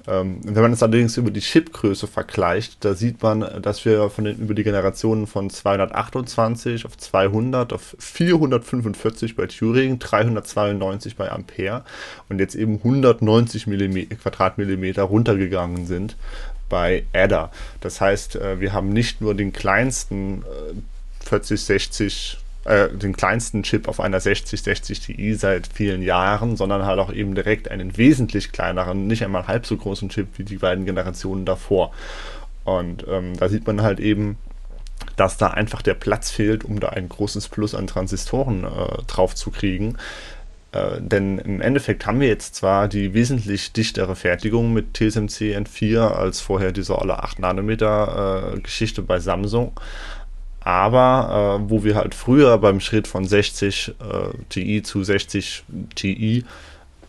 [0.09, 4.25] Ähm, wenn man es allerdings über die Chipgröße vergleicht, da sieht man, dass wir von
[4.25, 11.85] den, über die Generationen von 228 auf 200 auf 445 bei Turing, 392 bei Ampere
[12.29, 16.17] und jetzt eben 190 mm, Quadratmillimeter runtergegangen sind
[16.71, 17.51] bei Adder.
[17.81, 20.43] Das heißt, äh, wir haben nicht nur den kleinsten
[21.21, 26.99] 4060 äh, äh, den kleinsten Chip auf einer 6060 Ti seit vielen Jahren, sondern halt
[26.99, 30.85] auch eben direkt einen wesentlich kleineren, nicht einmal halb so großen Chip wie die beiden
[30.85, 31.93] Generationen davor.
[32.65, 34.37] Und ähm, da sieht man halt eben,
[35.17, 39.35] dass da einfach der Platz fehlt, um da ein großes Plus an Transistoren äh, drauf
[39.35, 39.97] zu kriegen.
[40.73, 46.09] Äh, denn im Endeffekt haben wir jetzt zwar die wesentlich dichtere Fertigung mit TSMC N4
[46.09, 49.73] als vorher diese alle 8 Nanometer äh, Geschichte bei Samsung,
[50.61, 53.93] aber äh, wo wir halt früher beim Schritt von 60 äh,
[54.49, 56.45] Ti zu 60 Ti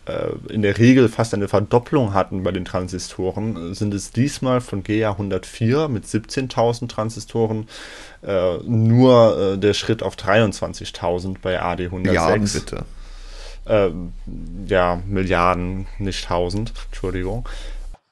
[0.06, 4.82] äh, in der Regel fast eine Verdopplung hatten bei den Transistoren, sind es diesmal von
[4.82, 7.68] GA 104 mit 17.000 Transistoren
[8.22, 12.06] äh, nur äh, der Schritt auf 23.000 bei AD 106.
[12.06, 12.84] Milliarden bitte.
[13.66, 13.90] Äh,
[14.66, 17.46] ja, Milliarden, nicht 1000, Entschuldigung.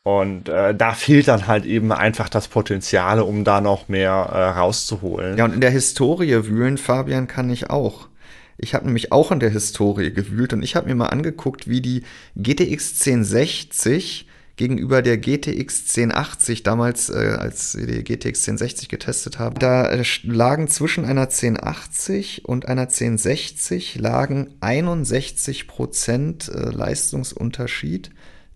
[0.05, 4.59] Und äh, da fehlt dann halt eben einfach das Potenzial, um da noch mehr äh,
[4.59, 5.37] rauszuholen.
[5.37, 8.09] Ja, und in der Historie wühlen, Fabian, kann ich auch.
[8.57, 11.81] Ich habe nämlich auch in der Historie gewühlt und ich habe mir mal angeguckt, wie
[11.81, 12.03] die
[12.37, 14.27] GTX 1060
[14.57, 20.69] gegenüber der GTX 1080 damals, äh, als die GTX 1060 getestet haben, da äh, lagen
[20.69, 28.11] zwischen einer 1080 und einer 1060 lagen 61 Prozent äh, Leistungsunterschied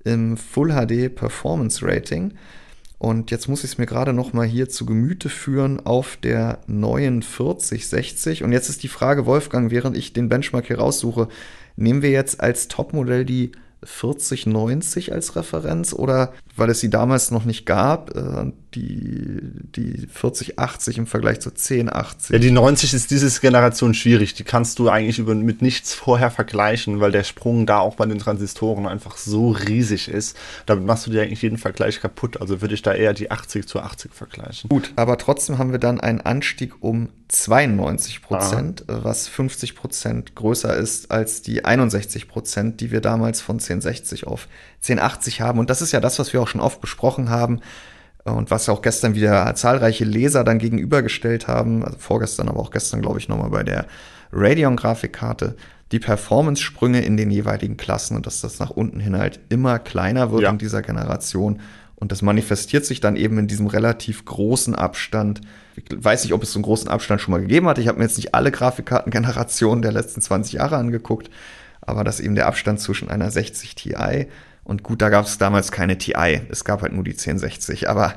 [0.05, 2.35] im Full HD Performance Rating.
[2.99, 6.61] Und jetzt muss ich es mir gerade noch mal hier zu Gemüte führen auf der
[6.69, 8.45] neuen 4060.
[8.45, 11.27] Und jetzt ist die Frage, Wolfgang, während ich den Benchmark hier raussuche,
[11.75, 17.45] nehmen wir jetzt als Topmodell die 4090 als Referenz oder weil es sie damals noch
[17.45, 19.41] nicht gab, äh, die,
[19.77, 22.31] die 4080 im Vergleich zur 1080?
[22.31, 24.35] Ja, die 90 ist diese Generation schwierig.
[24.35, 28.07] Die kannst du eigentlich über, mit nichts vorher vergleichen, weil der Sprung da auch bei
[28.07, 30.37] den Transistoren einfach so riesig ist.
[30.67, 32.41] Damit machst du dir eigentlich jeden Vergleich kaputt.
[32.41, 34.69] Also würde ich da eher die 80 zu 80 vergleichen.
[34.69, 39.01] Gut, aber trotzdem haben wir dann einen Anstieg um 92 Prozent, Aha.
[39.05, 44.49] was 50 Prozent größer ist als die 61 Prozent, die wir damals von 1060 auf
[44.83, 45.59] 1080 haben.
[45.59, 47.61] Und das ist ja das, was wir auch schon oft besprochen haben
[48.25, 53.03] und was auch gestern wieder zahlreiche Leser dann gegenübergestellt haben, also vorgestern, aber auch gestern,
[53.03, 53.87] glaube ich, nochmal bei der
[54.33, 55.57] Radeon-Grafikkarte,
[55.91, 60.31] die Performance-Sprünge in den jeweiligen Klassen und dass das nach unten hin halt immer kleiner
[60.31, 60.51] wird ja.
[60.51, 61.61] in dieser Generation.
[61.97, 65.41] Und das manifestiert sich dann eben in diesem relativ großen Abstand.
[65.77, 67.79] Ich weiß nicht, ob es so einen großen Abstand schon mal gegeben hat.
[67.79, 71.31] Ich habe mir jetzt nicht alle Grafikkartengenerationen der letzten 20 Jahre angeguckt,
[71.81, 74.27] aber dass eben der Abstand zwischen einer 60 Ti
[74.73, 76.41] und gut, da gab es damals keine TI.
[76.49, 77.91] Es gab halt nur die 1060.
[77.91, 78.15] Aber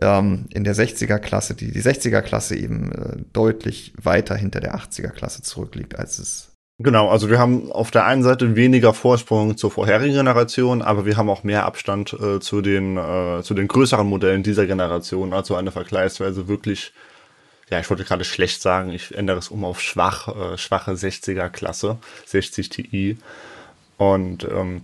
[0.00, 5.98] ähm, in der 60er-Klasse, die, die 60er-Klasse eben äh, deutlich weiter hinter der 80er-Klasse zurückliegt,
[5.98, 10.80] als es Genau, also wir haben auf der einen Seite weniger Vorsprung zur vorherigen Generation,
[10.80, 14.64] aber wir haben auch mehr Abstand äh, zu, den, äh, zu den größeren Modellen dieser
[14.68, 16.92] Generation, also eine vergleichsweise wirklich,
[17.68, 21.48] ja, ich wollte gerade schlecht sagen, ich ändere es um auf schwach, äh, schwache 60er
[21.48, 23.18] Klasse, 60 Ti.
[23.96, 24.82] Und ähm,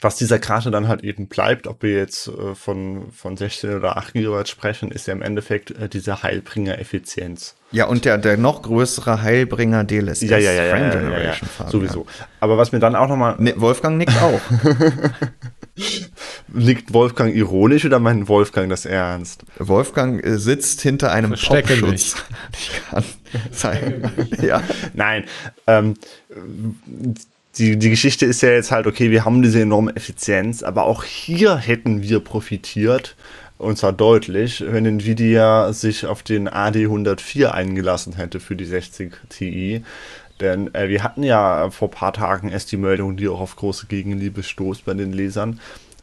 [0.00, 3.96] was dieser Karte dann halt eben bleibt, ob wir jetzt äh, von, von 16 oder
[3.96, 7.56] 8 GB sprechen, ist ja im Endeffekt äh, diese Heilbringer-Effizienz.
[7.72, 11.70] Ja, und der, der noch größere Heilbringer DLSS ja, ja, ja, Frame Generation ja, ja,
[11.70, 12.06] Sowieso.
[12.40, 13.36] Aber was mir dann auch nochmal.
[13.38, 14.40] Ne, Wolfgang nickt auch.
[16.48, 19.44] Nickt Wolfgang ironisch oder meint Wolfgang das ernst?
[19.58, 22.16] Wolfgang äh, sitzt hinter einem Popschutz.
[22.52, 23.04] Ich kann
[23.50, 24.10] sein.
[24.40, 24.62] ja.
[24.94, 25.24] Nein.
[25.66, 25.94] Ähm,
[27.58, 31.04] die, die Geschichte ist ja jetzt halt, okay, wir haben diese enorme Effizienz, aber auch
[31.04, 33.16] hier hätten wir profitiert,
[33.58, 39.82] und zwar deutlich, wenn Nvidia sich auf den AD104 eingelassen hätte für die 60 Ti.
[40.40, 43.56] Denn äh, wir hatten ja vor ein paar Tagen erst die Meldung, die auch auf
[43.56, 45.60] große Gegenliebe stoßt bei den Lesern,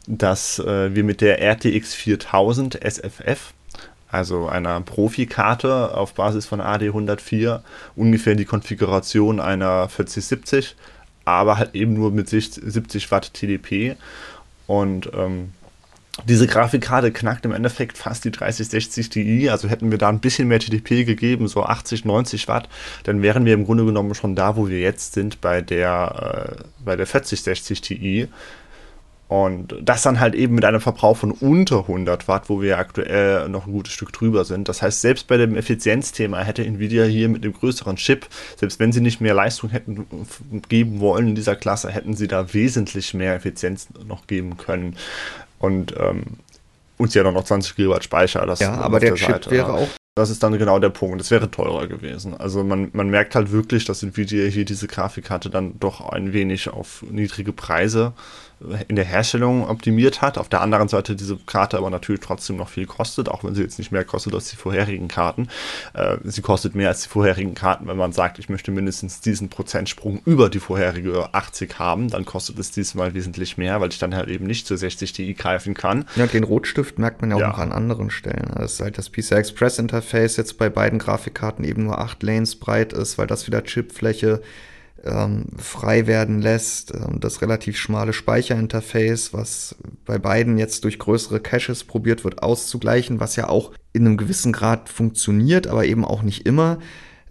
[0.08, 3.54] dass äh, wir mit der RTX 4000 SFF,
[4.08, 7.60] also einer Profikarte auf Basis von AD104,
[7.94, 10.74] ungefähr die Konfiguration einer 4070
[11.24, 13.96] aber halt eben nur mit 70 Watt TDP.
[14.66, 15.52] Und ähm,
[16.26, 20.46] diese Grafikkarte knackt im Endeffekt fast die 3060 Ti, also hätten wir da ein bisschen
[20.46, 22.68] mehr TDP gegeben, so 80, 90 Watt,
[23.02, 26.64] dann wären wir im Grunde genommen schon da, wo wir jetzt sind bei der, äh,
[26.84, 28.28] bei der 4060 Ti.
[29.26, 33.48] Und das dann halt eben mit einem Verbrauch von unter 100 Watt, wo wir aktuell
[33.48, 34.68] noch ein gutes Stück drüber sind.
[34.68, 38.92] Das heißt, selbst bei dem Effizienzthema hätte Nvidia hier mit dem größeren Chip, selbst wenn
[38.92, 40.06] sie nicht mehr Leistung hätten
[40.68, 44.96] geben wollen in dieser Klasse, hätten sie da wesentlich mehr Effizienz noch geben können.
[45.58, 46.24] Und ähm,
[46.98, 48.44] uns ja noch 20 GB Speicher.
[48.44, 51.20] Das ja, aber der, der Chip Seite, wäre auch das ist dann genau der Punkt.
[51.20, 52.34] Es wäre teurer gewesen.
[52.34, 56.68] Also man, man merkt halt wirklich, dass Nvidia hier diese Grafikkarte dann doch ein wenig
[56.68, 58.12] auf niedrige Preise
[58.88, 60.38] in der Herstellung optimiert hat.
[60.38, 63.62] Auf der anderen Seite diese Karte aber natürlich trotzdem noch viel kostet, auch wenn sie
[63.62, 65.48] jetzt nicht mehr kostet als die vorherigen Karten.
[65.92, 69.48] Äh, sie kostet mehr als die vorherigen Karten, wenn man sagt, ich möchte mindestens diesen
[69.48, 74.14] Prozentsprung über die vorherige 80 haben, dann kostet es diesmal wesentlich mehr, weil ich dann
[74.14, 76.04] halt eben nicht zu 60 Ti greifen kann.
[76.16, 77.48] Ja, den Rotstift merkt man ja auch ja.
[77.48, 78.52] noch an anderen Stellen.
[78.56, 82.56] Das ist halt das PCI Express Interface jetzt bei beiden Grafikkarten eben nur 8 Lanes
[82.56, 84.40] breit ist, weil das wieder Chipfläche
[85.04, 86.94] ähm, frei werden lässt.
[86.94, 93.20] Ähm, das relativ schmale Speicherinterface, was bei beiden jetzt durch größere Caches probiert wird auszugleichen,
[93.20, 96.78] was ja auch in einem gewissen Grad funktioniert, aber eben auch nicht immer.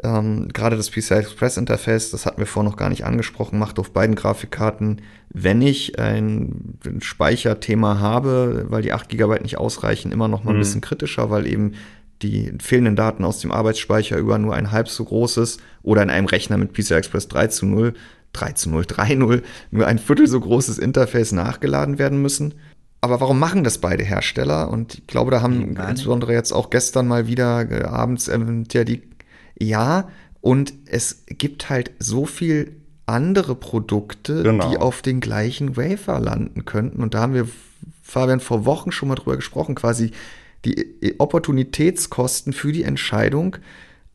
[0.02, 3.78] Ähm, Gerade das PCI Express Interface, das hatten wir vorher noch gar nicht angesprochen, macht
[3.80, 10.12] auf beiden Grafikkarten, wenn ich ein, ein Speicherthema habe, weil die 8 GB nicht ausreichen,
[10.12, 10.62] immer noch mal ein mhm.
[10.62, 11.74] bisschen kritischer, weil eben
[12.24, 16.28] die fehlenden Daten aus dem Arbeitsspeicher über nur ein halb so großes oder in einem
[16.28, 17.94] Rechner mit PCI Express 3 zu 0,
[18.34, 22.56] 3 zu 0, 3 0, nur ein Viertel so großes Interface nachgeladen werden müssen.
[23.02, 24.70] Aber warum machen das beide Hersteller?
[24.70, 28.40] Und ich glaube, da haben insbesondere jetzt auch gestern mal wieder äh, abends äh,
[28.72, 29.04] ja die,
[29.60, 30.08] ja,
[30.40, 34.70] und es gibt halt so viel andere Produkte, genau.
[34.70, 37.04] die auf den gleichen Wafer landen könnten.
[37.04, 37.48] Und da haben wir,
[38.02, 40.12] Fabian, vor Wochen schon mal drüber gesprochen, quasi
[40.66, 43.58] die Opportunitätskosten für die Entscheidung,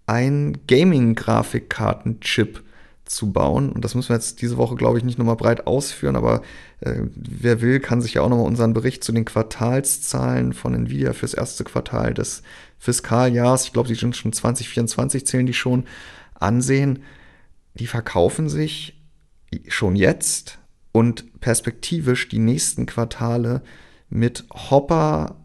[0.07, 2.63] ein Gaming-Grafikkartenchip
[3.05, 3.71] zu bauen.
[3.73, 6.43] Und das müssen wir jetzt diese Woche, glaube ich, nicht nochmal breit ausführen, aber
[6.81, 11.13] äh, wer will, kann sich ja auch nochmal unseren Bericht zu den Quartalszahlen von Nvidia
[11.13, 12.43] fürs erste Quartal des
[12.79, 15.85] Fiskaljahrs, ich glaube, die sind schon 2024, zählen die schon,
[16.35, 17.03] ansehen.
[17.75, 19.01] Die verkaufen sich
[19.69, 20.59] schon jetzt
[20.93, 23.63] und perspektivisch die nächsten Quartale
[24.11, 25.37] mit Hopper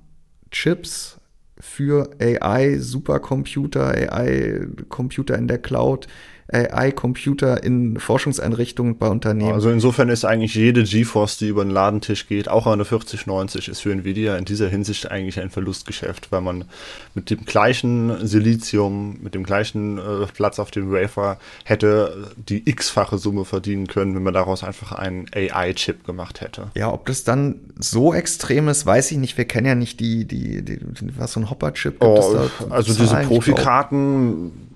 [0.53, 1.19] Chips
[1.59, 6.07] für AI, Supercomputer, AI-Computer in der Cloud,
[6.51, 9.53] AI-Computer in Forschungseinrichtungen bei Unternehmen.
[9.53, 13.81] Also insofern ist eigentlich jede GeForce, die über den Ladentisch geht, auch eine 4090, ist
[13.81, 16.65] für Nvidia in dieser Hinsicht eigentlich ein Verlustgeschäft, weil man
[17.13, 23.17] mit dem gleichen Silizium, mit dem gleichen äh, Platz auf dem Wafer hätte die x-fache
[23.17, 26.71] Summe verdienen können, wenn man daraus einfach einen AI-Chip gemacht hätte.
[26.75, 29.37] Ja, ob das dann so extrem ist, weiß ich nicht.
[29.37, 30.79] Wir kennen ja nicht die, die, die
[31.17, 32.03] was so ein Hopper-Chip gibt.
[32.03, 34.72] Oh, also diese Profikarten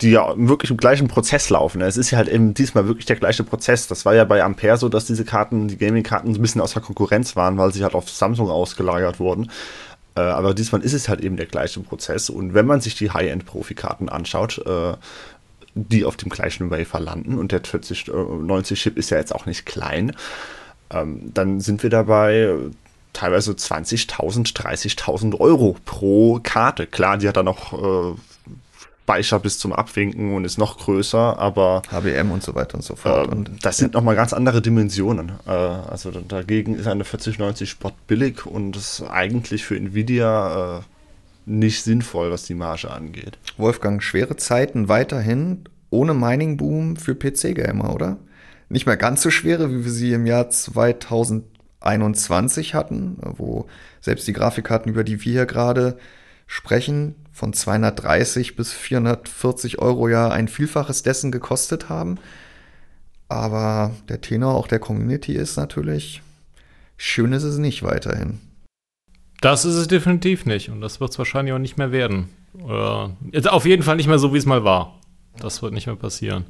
[0.00, 1.80] die ja wirklich im gleichen Prozess laufen.
[1.80, 3.86] Es ist ja halt eben diesmal wirklich der gleiche Prozess.
[3.86, 7.36] Das war ja bei Ampere so, dass diese Karten, die Gaming-Karten, ein bisschen außer Konkurrenz
[7.36, 9.50] waren, weil sie halt auf Samsung ausgelagert wurden.
[10.16, 12.30] Äh, aber diesmal ist es halt eben der gleiche Prozess.
[12.30, 14.94] Und wenn man sich die High-End-Profi-Karten anschaut, äh,
[15.74, 20.16] die auf dem gleichen Wafer landen, und der 4090-Chip ist ja jetzt auch nicht klein,
[20.90, 22.54] ähm, dann sind wir dabei
[23.12, 26.86] teilweise 20.000, 30.000 Euro pro Karte.
[26.86, 28.16] Klar, die hat dann noch äh,
[29.04, 32.94] Speicher bis zum Abwinken und ist noch größer, aber HBM und so weiter und so
[32.94, 33.26] fort.
[33.26, 35.32] Äh, und das sind nochmal ganz andere Dimensionen.
[35.44, 40.82] Äh, also dagegen ist eine 4090 Spot billig und ist eigentlich für Nvidia äh,
[41.46, 43.38] nicht sinnvoll, was die Marge angeht.
[43.56, 48.18] Wolfgang, schwere Zeiten weiterhin ohne Mining-Boom für PC-Gamer, oder?
[48.68, 53.66] Nicht mehr ganz so schwere, wie wir sie im Jahr 2021 hatten, wo
[54.00, 55.98] selbst die Grafikkarten, über die wir hier gerade
[56.46, 62.18] sprechen, von 230 bis 440 Euro ja ein Vielfaches dessen gekostet haben.
[63.28, 66.22] Aber der Tenor auch der Community ist natürlich,
[66.98, 68.40] schön ist es nicht weiterhin.
[69.40, 72.28] Das ist es definitiv nicht und das wird es wahrscheinlich auch nicht mehr werden.
[72.62, 73.16] Oder,
[73.48, 75.00] auf jeden Fall nicht mehr so, wie es mal war.
[75.38, 76.44] Das wird nicht mehr passieren.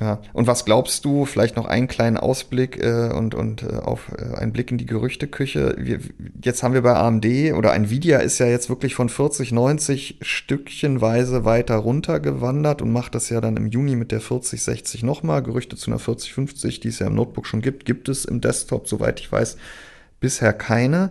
[0.00, 4.12] Ja, und was glaubst du, vielleicht noch einen kleinen Ausblick äh, und, und äh, auf
[4.16, 5.74] äh, einen Blick in die Gerüchteküche.
[5.76, 5.98] Wir,
[6.44, 7.26] jetzt haben wir bei AMD
[7.56, 13.28] oder Nvidia ist ja jetzt wirklich von 40, 90 stückchenweise weiter runtergewandert und macht das
[13.28, 15.42] ja dann im Juni mit der 40, 60 nochmal.
[15.42, 18.40] Gerüchte zu einer 40, 50, die es ja im Notebook schon gibt, gibt es im
[18.40, 19.56] Desktop, soweit ich weiß,
[20.20, 21.10] bisher keine.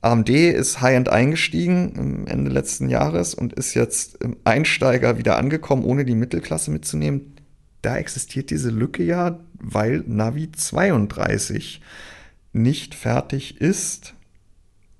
[0.00, 6.04] AMD ist High-End eingestiegen Ende letzten Jahres und ist jetzt im Einsteiger wieder angekommen, ohne
[6.04, 7.35] die Mittelklasse mitzunehmen
[7.86, 11.80] da existiert diese Lücke ja, weil Navi 32
[12.52, 14.14] nicht fertig ist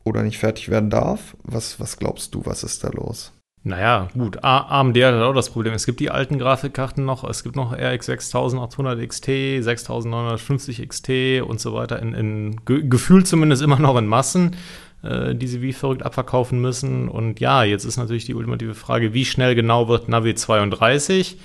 [0.05, 1.37] oder nicht fertig werden darf.
[1.43, 3.33] Was, was glaubst du, was ist da los?
[3.65, 4.45] Naja, gut.
[4.45, 5.75] AMD hat auch das Problem.
[5.75, 7.25] Es gibt die alten Grafikkarten noch.
[7.25, 11.11] Es gibt noch RX 6800 XT, 6950 XT
[11.45, 11.99] und so weiter.
[11.99, 14.55] In, in gefühlt zumindest immer noch in Massen,
[15.03, 17.09] äh, die sie wie verrückt abverkaufen müssen.
[17.09, 21.37] Und ja, jetzt ist natürlich die ultimative Frage, wie schnell genau wird Navi 32?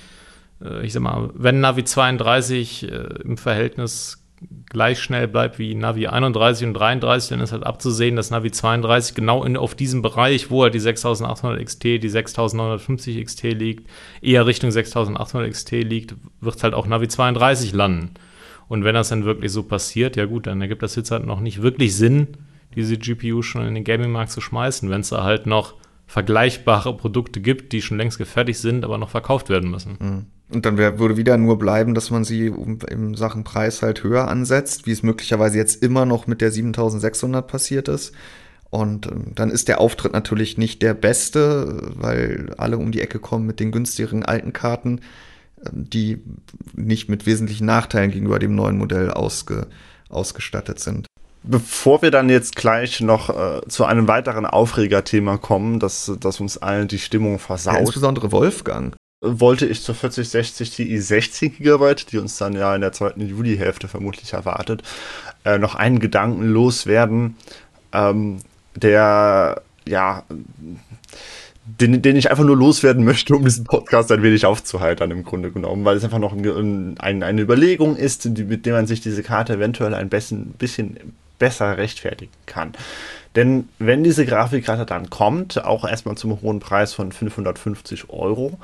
[0.64, 4.18] Äh, ich sag mal, wenn Navi 32 äh, im Verhältnis
[4.68, 9.14] gleich schnell bleibt wie Navi 31 und 33, dann ist halt abzusehen, dass Navi 32
[9.14, 13.88] genau in, auf diesem Bereich, wo halt die 6800 XT, die 6950 XT liegt,
[14.20, 18.10] eher Richtung 6800 XT liegt, wird halt auch Navi 32 landen.
[18.68, 21.40] Und wenn das dann wirklich so passiert, ja gut, dann ergibt das jetzt halt noch
[21.40, 22.28] nicht wirklich Sinn,
[22.74, 25.74] diese GPU schon in den Gaming-Markt zu schmeißen, wenn es da halt noch
[26.06, 29.96] vergleichbare Produkte gibt, die schon längst gefertigt sind, aber noch verkauft werden müssen.
[30.00, 30.26] Mhm.
[30.52, 32.52] Und dann wär, würde wieder nur bleiben, dass man sie
[32.90, 37.46] in Sachen Preis halt höher ansetzt, wie es möglicherweise jetzt immer noch mit der 7600
[37.46, 38.12] passiert ist.
[38.72, 43.18] Und ähm, dann ist der Auftritt natürlich nicht der beste, weil alle um die Ecke
[43.18, 45.00] kommen mit den günstigeren alten Karten,
[45.64, 46.22] ähm, die
[46.74, 49.66] nicht mit wesentlichen Nachteilen gegenüber dem neuen Modell ausge,
[50.08, 51.06] ausgestattet sind.
[51.42, 56.56] Bevor wir dann jetzt gleich noch äh, zu einem weiteren Aufregerthema kommen, das, das uns
[56.56, 57.74] allen die Stimmung versaut.
[57.74, 58.94] Ja, insbesondere Wolfgang.
[59.22, 63.86] Wollte ich zur 4060 Ti 16 GB, die uns dann ja in der zweiten Juli-Hälfte
[63.86, 64.82] vermutlich erwartet,
[65.44, 67.36] äh, noch einen Gedanken loswerden,
[67.92, 68.38] ähm,
[68.74, 70.24] der ja
[71.64, 75.50] den, den ich einfach nur loswerden möchte, um diesen Podcast ein wenig aufzuhalten, im Grunde
[75.50, 79.00] genommen, weil es einfach noch ein, ein, eine Überlegung ist, die, mit der man sich
[79.00, 82.72] diese Karte eventuell ein bisschen, bisschen besser rechtfertigen kann.
[83.34, 88.58] Denn wenn diese Grafikkarte dann kommt, auch erstmal zum hohen Preis von 550 Euro,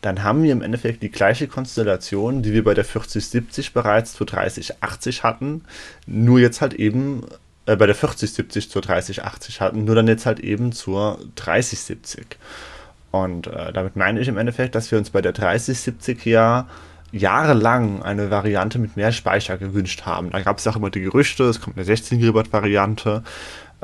[0.00, 4.24] dann haben wir im Endeffekt die gleiche Konstellation, die wir bei der 4070 bereits zu
[4.24, 5.64] 3080 hatten,
[6.06, 7.26] nur jetzt halt eben
[7.66, 12.38] äh, bei der 4070 zur 3080 hatten, nur dann jetzt halt eben zur 3070.
[13.10, 16.66] Und äh, damit meine ich im Endeffekt, dass wir uns bei der 3070 ja
[17.12, 20.30] jahrelang eine Variante mit mehr Speicher gewünscht haben.
[20.30, 23.22] Da gab es auch immer die Gerüchte, es kommt eine 16 GB Variante.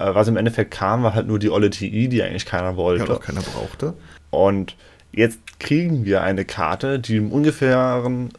[0.01, 3.05] Äh, was im Endeffekt kam, war halt nur die olle TI, die eigentlich keiner wollte.
[3.05, 3.94] Ja, auch keiner brauchte.
[4.30, 4.76] Und
[5.12, 8.30] jetzt kriegen wir eine Karte, die im ungefähren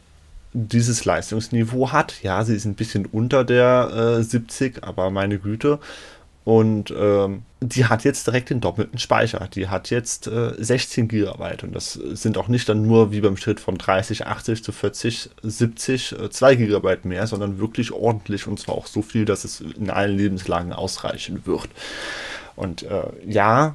[0.52, 2.22] dieses Leistungsniveau hat.
[2.22, 5.78] Ja, sie ist ein bisschen unter der äh, 70, aber meine Güte.
[6.44, 9.48] Und ähm, die hat jetzt direkt den doppelten Speicher.
[9.54, 11.62] Die hat jetzt äh, 16 GB.
[11.62, 15.30] Und das sind auch nicht dann nur wie beim Schritt von 30, 80 zu 40,
[15.42, 19.60] 70 äh, 2 GB mehr, sondern wirklich ordentlich und zwar auch so viel, dass es
[19.60, 21.68] in allen Lebenslagen ausreichen wird.
[22.56, 23.74] Und äh, ja,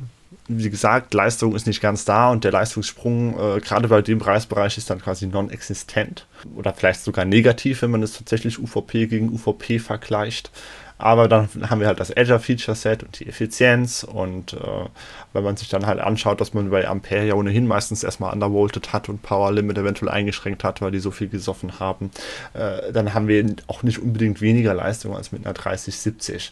[0.49, 4.77] wie gesagt, Leistung ist nicht ganz da und der Leistungssprung, äh, gerade bei dem Preisbereich,
[4.77, 9.79] ist dann quasi non-existent oder vielleicht sogar negativ, wenn man es tatsächlich UVP gegen UVP
[9.79, 10.51] vergleicht.
[10.97, 14.85] Aber dann haben wir halt das Azure Feature Set und die Effizienz und äh,
[15.33, 18.93] wenn man sich dann halt anschaut, dass man bei Ampere ja ohnehin meistens erstmal undervolted
[18.93, 22.09] hat und Power Limit eventuell eingeschränkt hat, weil die so viel gesoffen haben,
[22.53, 26.51] äh, dann haben wir auch nicht unbedingt weniger Leistung als mit einer 3070.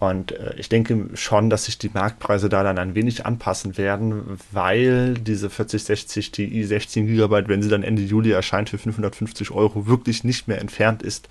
[0.00, 4.38] Und äh, ich denke schon, dass sich die Marktpreise da dann ein wenig anpassen werden,
[4.50, 9.86] weil diese 4060 Ti 16 GB, wenn sie dann Ende Juli erscheint für 550 Euro,
[9.86, 11.28] wirklich nicht mehr entfernt ist,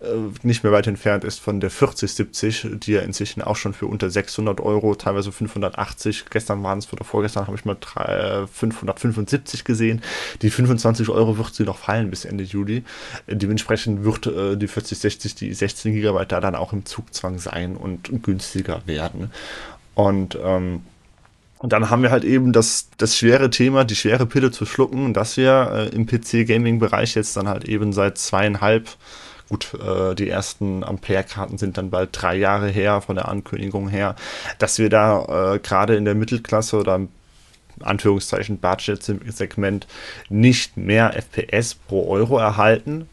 [0.00, 0.06] äh,
[0.42, 4.10] nicht mehr weit entfernt ist von der 4070, die ja inzwischen auch schon für unter
[4.10, 10.02] 600 Euro, teilweise 580, gestern waren es oder vorgestern habe ich mal 3, 575 gesehen.
[10.42, 12.82] Die 25 Euro wird sie noch fallen bis Ende Juli.
[13.28, 17.99] Dementsprechend wird äh, die 4060, die 16 GB da dann auch im Zugzwang sein und
[18.08, 19.30] und günstiger werden.
[19.94, 20.82] Und, ähm,
[21.58, 25.12] und dann haben wir halt eben das, das schwere Thema, die schwere Pille zu schlucken,
[25.12, 28.88] dass wir äh, im PC-Gaming-Bereich jetzt dann halt eben seit zweieinhalb,
[29.50, 34.16] gut, äh, die ersten Ampere-Karten sind dann bald drei Jahre her von der Ankündigung her,
[34.58, 37.08] dass wir da äh, gerade in der Mittelklasse oder im
[37.82, 39.86] Anführungszeichen Budget-Segment
[40.28, 43.08] nicht mehr FPS pro Euro erhalten.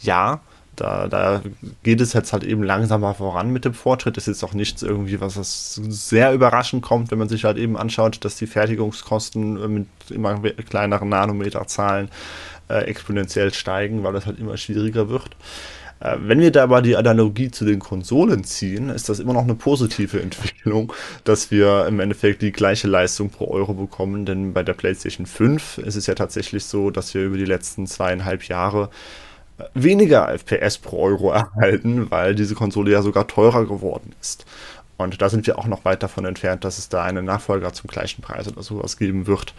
[0.00, 0.40] Ja,
[0.76, 1.42] da, da
[1.82, 4.16] geht es jetzt halt eben langsamer voran mit dem Fortschritt.
[4.16, 7.76] Ist jetzt auch nichts irgendwie, was das sehr überraschend kommt, wenn man sich halt eben
[7.76, 12.08] anschaut, dass die Fertigungskosten äh, mit immer kleineren Nanometerzahlen
[12.68, 15.30] äh, exponentiell steigen, weil das halt immer schwieriger wird.
[16.00, 19.42] Äh, wenn wir da aber die Analogie zu den Konsolen ziehen, ist das immer noch
[19.42, 20.92] eine positive Entwicklung,
[21.24, 25.78] dass wir im Endeffekt die gleiche Leistung pro Euro bekommen, denn bei der PlayStation 5
[25.78, 28.90] ist es ja tatsächlich so, dass wir über die letzten zweieinhalb Jahre
[29.74, 34.46] weniger FPS pro Euro erhalten, weil diese Konsole ja sogar teurer geworden ist.
[34.96, 37.88] Und da sind wir auch noch weit davon entfernt, dass es da einen Nachfolger zum
[37.88, 39.54] gleichen Preis oder sowas geben wird.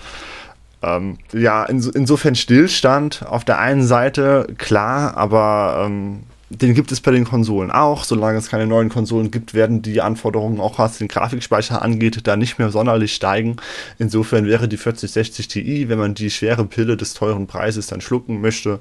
[0.81, 7.01] Ähm, ja, ins insofern Stillstand auf der einen Seite, klar, aber ähm, den gibt es
[7.01, 8.03] bei den Konsolen auch.
[8.03, 12.35] Solange es keine neuen Konsolen gibt, werden die Anforderungen auch was den Grafikspeicher angeht, da
[12.37, 13.57] nicht mehr sonderlich steigen.
[13.97, 18.41] Insofern wäre die 4060 Ti, wenn man die schwere Pille des teuren Preises dann schlucken
[18.41, 18.79] möchte,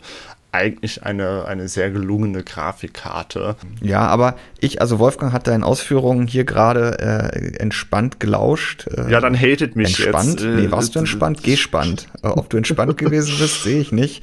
[0.55, 3.57] eigentlich eine, eine sehr gelungene Grafikkarte.
[3.83, 8.87] Ja, aber ich, also Wolfgang hat deinen Ausführungen hier gerade äh, entspannt gelauscht.
[8.87, 10.41] Äh, ja, dann hatet mich entspannt.
[10.41, 10.45] jetzt.
[10.45, 11.43] Nee, warst du entspannt?
[11.43, 12.09] Gespannt.
[12.23, 14.23] Äh, ob du entspannt gewesen bist, sehe ich nicht.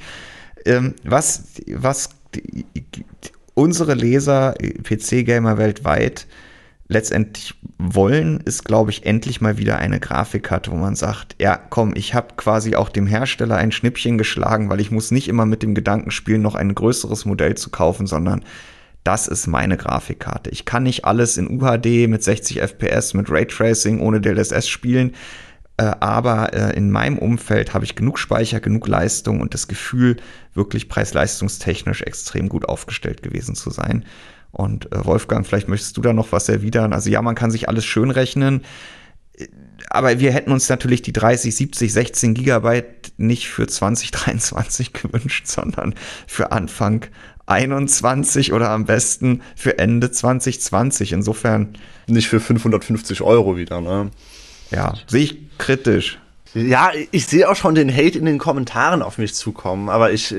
[0.64, 2.64] Ähm, was, was die,
[3.54, 4.54] unsere Leser,
[4.84, 6.26] PC-Gamer weltweit,
[6.92, 11.92] letztendlich wollen, ist, glaube ich, endlich mal wieder eine Grafikkarte, wo man sagt, ja, komm,
[11.96, 15.62] ich habe quasi auch dem Hersteller ein Schnippchen geschlagen, weil ich muss nicht immer mit
[15.62, 18.44] dem Gedanken spielen, noch ein größeres Modell zu kaufen, sondern
[19.04, 20.50] das ist meine Grafikkarte.
[20.50, 25.14] Ich kann nicht alles in UHD mit 60 FPS, mit Raytracing ohne DLSS spielen,
[25.76, 30.16] äh, aber äh, in meinem Umfeld habe ich genug Speicher, genug Leistung und das Gefühl,
[30.54, 34.04] wirklich preis-leistungstechnisch extrem gut aufgestellt gewesen zu sein.
[34.52, 36.92] Und äh, Wolfgang, vielleicht möchtest du da noch was erwidern.
[36.92, 38.62] Also ja, man kann sich alles schön rechnen.
[39.88, 45.94] Aber wir hätten uns natürlich die 30, 70, 16 Gigabyte nicht für 2023 gewünscht, sondern
[46.26, 47.06] für Anfang
[47.46, 51.12] 21 oder am besten für Ende 2020.
[51.12, 51.76] Insofern.
[52.06, 54.10] Nicht für 550 Euro wieder, ne?
[54.70, 56.18] Ja, sehe ich kritisch.
[56.54, 60.34] Ja, ich sehe auch schon den Hate in den Kommentaren auf mich zukommen, aber ich,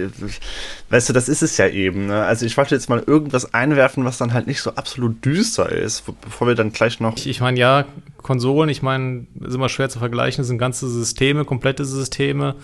[0.89, 2.07] weißt du, das ist es ja eben.
[2.07, 2.23] Ne?
[2.23, 6.03] Also ich wollte jetzt mal irgendwas einwerfen, was dann halt nicht so absolut düster ist,
[6.21, 7.17] bevor wir dann gleich noch.
[7.17, 7.85] Ich, ich meine, ja,
[8.21, 12.55] Konsolen, ich meine, ist immer schwer zu vergleichen, das sind ganze Systeme, komplette Systeme.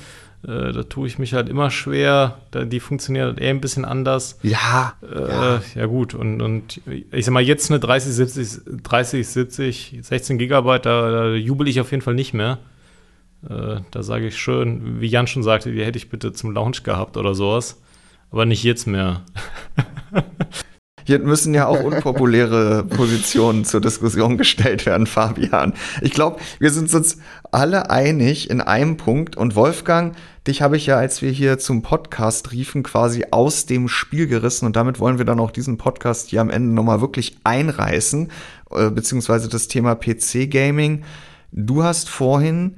[0.43, 2.37] Äh, da tue ich mich halt immer schwer.
[2.51, 4.39] Da, die funktionieren halt eher ein bisschen anders.
[4.41, 4.93] Ja.
[5.01, 5.61] Äh, ja.
[5.75, 5.85] ja.
[5.85, 6.13] gut.
[6.13, 6.81] Und, und
[7.11, 11.81] ich sag mal, jetzt eine 30, 70, 30, 70, 16 Gigabyte, da, da jubel ich
[11.81, 12.59] auf jeden Fall nicht mehr.
[13.47, 16.83] Äh, da sage ich schön, wie Jan schon sagte, die hätte ich bitte zum Launch
[16.83, 17.81] gehabt oder sowas.
[18.31, 19.23] Aber nicht jetzt mehr.
[21.09, 25.73] Hier müssen ja auch unpopuläre Positionen zur Diskussion gestellt werden, Fabian.
[26.03, 27.17] Ich glaube, wir sind uns
[27.51, 29.35] alle einig in einem Punkt.
[29.35, 30.15] Und Wolfgang,
[30.45, 34.67] dich habe ich ja, als wir hier zum Podcast riefen, quasi aus dem Spiel gerissen.
[34.67, 38.29] Und damit wollen wir dann auch diesen Podcast hier am Ende nochmal wirklich einreißen,
[38.69, 41.05] äh, beziehungsweise das Thema PC-Gaming.
[41.51, 42.75] Du hast vorhin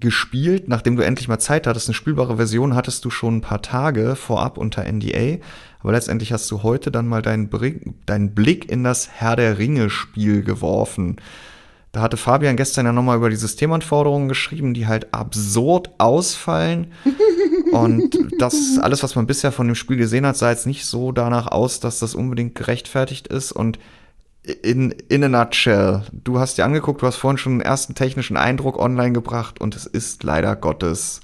[0.00, 1.88] gespielt, nachdem du endlich mal Zeit hattest.
[1.88, 5.38] Eine spielbare Version hattest du schon ein paar Tage vorab unter NDA.
[5.80, 7.50] Aber letztendlich hast du heute dann mal deinen,
[8.06, 11.16] deinen Blick in das Herr der Ringe-Spiel geworfen.
[11.92, 16.92] Da hatte Fabian gestern ja nochmal über die Systemanforderungen geschrieben, die halt absurd ausfallen.
[17.72, 21.12] Und das alles, was man bisher von dem Spiel gesehen hat, sah jetzt nicht so
[21.12, 23.52] danach aus, dass das unbedingt gerechtfertigt ist.
[23.52, 23.78] Und
[24.48, 28.36] in, in a nutshell, du hast dir angeguckt, du hast vorhin schon einen ersten technischen
[28.36, 31.20] Eindruck online gebracht und es ist leider Gottes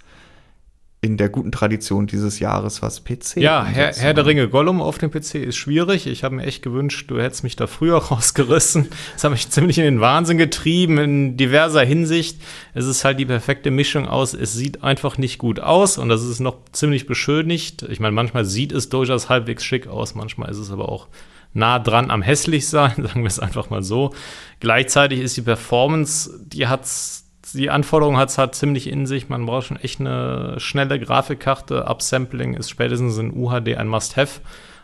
[1.01, 3.37] in der guten Tradition dieses Jahres, was PC.
[3.37, 6.07] Ja, Herr, Herr, der Ringe Gollum auf dem PC ist schwierig.
[6.07, 8.89] Ich habe mir echt gewünscht, du hättest mich da früher rausgerissen.
[9.13, 12.41] Das hat mich ziemlich in den Wahnsinn getrieben, in diverser Hinsicht.
[12.73, 16.25] Es ist halt die perfekte Mischung aus, es sieht einfach nicht gut aus und das
[16.25, 17.83] ist noch ziemlich beschönigt.
[17.83, 21.09] Ich meine, manchmal sieht es durchaus halbwegs schick aus, manchmal ist es aber auch
[21.55, 24.13] nah dran am hässlich sein, sagen wir es einfach mal so.
[24.61, 29.29] Gleichzeitig ist die Performance, die hat's die Anforderung hat es halt ziemlich in sich.
[29.29, 31.87] Man braucht schon echt eine schnelle Grafikkarte.
[31.87, 34.41] Upsampling ist spätestens in UHD ein Must-Have.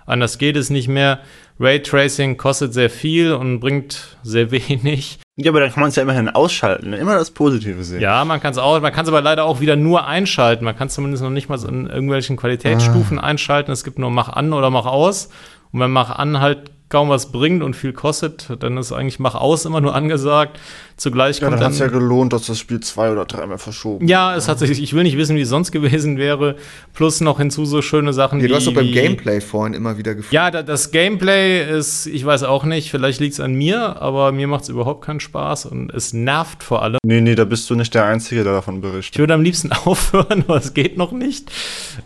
[0.06, 1.20] Anders geht es nicht mehr.
[1.58, 5.18] Raytracing kostet sehr viel und bringt sehr wenig.
[5.36, 6.92] Ja, aber dann kann man es ja immerhin ausschalten.
[6.92, 8.00] Immer das Positive sehen.
[8.00, 10.64] Ja, man kann es auch, man kann es aber leider auch wieder nur einschalten.
[10.64, 13.24] Man kann es zumindest noch nicht mal in irgendwelchen Qualitätsstufen ah.
[13.24, 13.72] einschalten.
[13.72, 15.30] Es gibt nur Mach an oder Mach aus.
[15.72, 19.34] Und wenn Mach an halt kaum was bringt und viel kostet, dann ist eigentlich Mach
[19.34, 20.58] aus immer nur angesagt.
[20.96, 21.72] Zugleich ja, kommt dann.
[21.72, 24.92] Hat ja gelohnt, dass das Spiel zwei oder dreimal verschoben Ja, es hat sich, ich
[24.92, 26.56] will nicht wissen, wie es sonst gewesen wäre.
[26.92, 28.48] Plus noch hinzu so schöne Sachen ja, wie.
[28.48, 30.34] Du hast doch beim Gameplay vorhin immer wieder gefunden.
[30.34, 34.46] Ja, das Gameplay ist, ich weiß auch nicht, vielleicht liegt es an mir, aber mir
[34.46, 36.98] macht es überhaupt keinen Spaß und es nervt vor allem.
[37.02, 39.14] Nee, nee, da bist du nicht der Einzige, der davon berichtet.
[39.14, 41.50] Ich würde am liebsten aufhören, aber es geht noch nicht.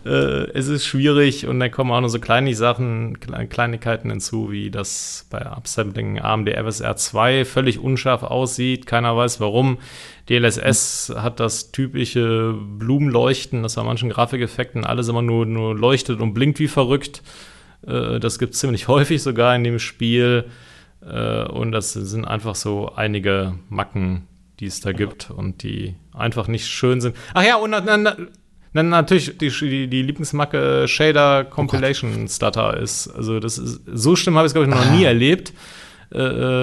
[0.05, 4.71] Äh, es ist schwierig und dann kommen auch noch so kleine Sachen, Kleinigkeiten hinzu, wie
[4.75, 9.77] das bei Upsampling AMD FSR 2 völlig unscharf aussieht keiner weiß warum.
[10.29, 16.33] DLSS hat das typische Blumenleuchten, das bei manchen Grafikeffekten alles immer nur, nur leuchtet und
[16.33, 17.23] blinkt wie verrückt.
[17.85, 20.45] Äh, das gibt es ziemlich häufig sogar in dem Spiel.
[21.01, 24.27] Äh, und das sind einfach so einige Macken,
[24.59, 27.15] die es da gibt und die einfach nicht schön sind.
[27.33, 28.29] Ach ja, und dann,
[28.75, 33.07] dann natürlich die, die, die Lieblingsmacke Shader Compilation Stutter ist.
[33.07, 35.09] Also das ist so schlimm habe ich es glaube ich noch nie ah.
[35.09, 35.53] erlebt.
[36.13, 36.19] Äh,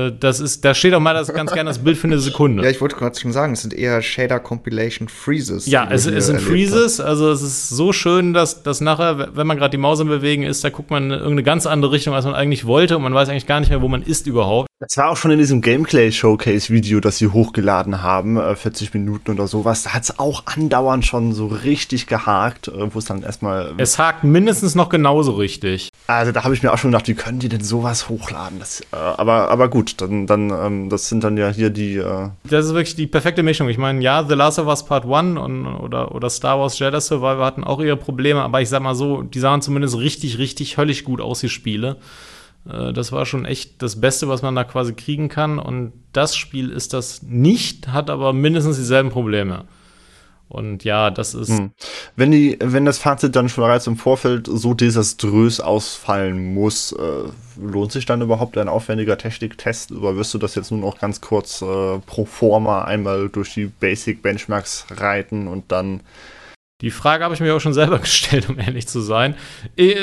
[0.06, 2.62] äh, das ist, da steht auch mal das ganz gerne das Bild für eine Sekunde.
[2.62, 5.66] Ja, ich wollte gerade schon sagen, es sind eher Shader Compilation Freezes.
[5.66, 7.06] Ja, es, es sind Freezes, hat.
[7.06, 10.42] also es ist so schön, dass, dass nachher, wenn man gerade die Maus am Bewegen
[10.42, 13.14] ist, da guckt man in irgendeine ganz andere Richtung, als man eigentlich wollte und man
[13.14, 14.68] weiß eigentlich gar nicht mehr, wo man ist überhaupt.
[14.80, 19.46] Das war auch schon in diesem Gameplay-Showcase-Video, das sie hochgeladen haben, 40 äh, Minuten oder
[19.46, 19.84] sowas.
[19.84, 23.74] Da hat es auch andauernd schon so richtig gehakt, wo es dann erstmal.
[23.78, 25.90] Es hakt mindestens noch genauso richtig.
[26.06, 28.58] Also da habe ich mir auch schon gedacht, wie können die denn sowas hochladen?
[28.58, 31.96] Das, äh, aber, aber gut, dann, dann ähm, das sind dann ja hier die.
[31.96, 33.68] Äh das ist wirklich die perfekte Mischung.
[33.68, 37.00] Ich meine, ja, The Last of Us Part 1 und, oder, oder Star Wars Jedi
[37.00, 40.76] Survivor hatten auch ihre Probleme, aber ich sag mal so, die sahen zumindest richtig, richtig
[40.76, 41.96] höllisch gut aus, die Spiele.
[42.68, 45.58] Äh, das war schon echt das Beste, was man da quasi kriegen kann.
[45.58, 49.64] Und das Spiel ist das nicht, hat aber mindestens dieselben Probleme.
[50.52, 51.48] Und ja, das ist.
[51.48, 51.70] Hm.
[52.14, 57.30] Wenn die, wenn das Fazit dann schon bereits im Vorfeld so desaströs ausfallen muss, äh,
[57.58, 59.92] lohnt sich dann überhaupt ein aufwendiger Techniktest?
[59.92, 63.64] Oder wirst du das jetzt nur noch ganz kurz äh, pro forma einmal durch die
[63.64, 66.00] Basic Benchmarks reiten und dann
[66.82, 69.36] die Frage habe ich mir auch schon selber gestellt, um ehrlich zu sein.
[69.76, 69.94] Äh,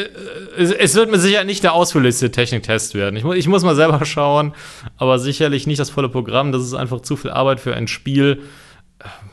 [0.58, 3.18] es wird mir sicher nicht der ausführlichste Techniktest werden.
[3.18, 4.56] Ich, ich, muss mal selber schauen,
[4.98, 6.52] aber sicherlich nicht das volle Programm.
[6.52, 8.42] Das ist einfach zu viel Arbeit für ein Spiel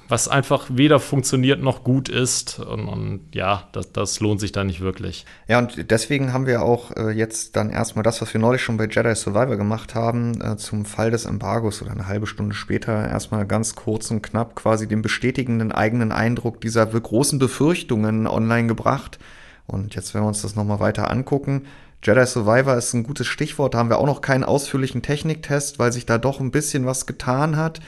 [0.09, 2.61] was einfach weder funktioniert noch gut ist.
[2.61, 5.27] Und, und ja, das, das, lohnt sich da nicht wirklich.
[5.49, 8.77] Ja, und deswegen haben wir auch äh, jetzt dann erstmal das, was wir neulich schon
[8.77, 13.09] bei Jedi Survivor gemacht haben, äh, zum Fall des Embargos oder eine halbe Stunde später
[13.09, 19.19] erstmal ganz kurz und knapp quasi den bestätigenden eigenen Eindruck dieser großen Befürchtungen online gebracht.
[19.67, 21.67] Und jetzt werden wir uns das nochmal weiter angucken.
[22.05, 23.75] Jedi Survivor ist ein gutes Stichwort.
[23.75, 27.07] Da haben wir auch noch keinen ausführlichen Techniktest, weil sich da doch ein bisschen was
[27.07, 27.81] getan hat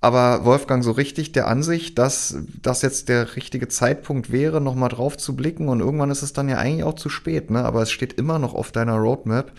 [0.00, 5.18] aber Wolfgang so richtig der Ansicht, dass das jetzt der richtige Zeitpunkt wäre, nochmal drauf
[5.18, 5.68] zu blicken.
[5.68, 7.64] Und irgendwann ist es dann ja eigentlich auch zu spät, ne?
[7.64, 9.52] Aber es steht immer noch auf deiner Roadmap.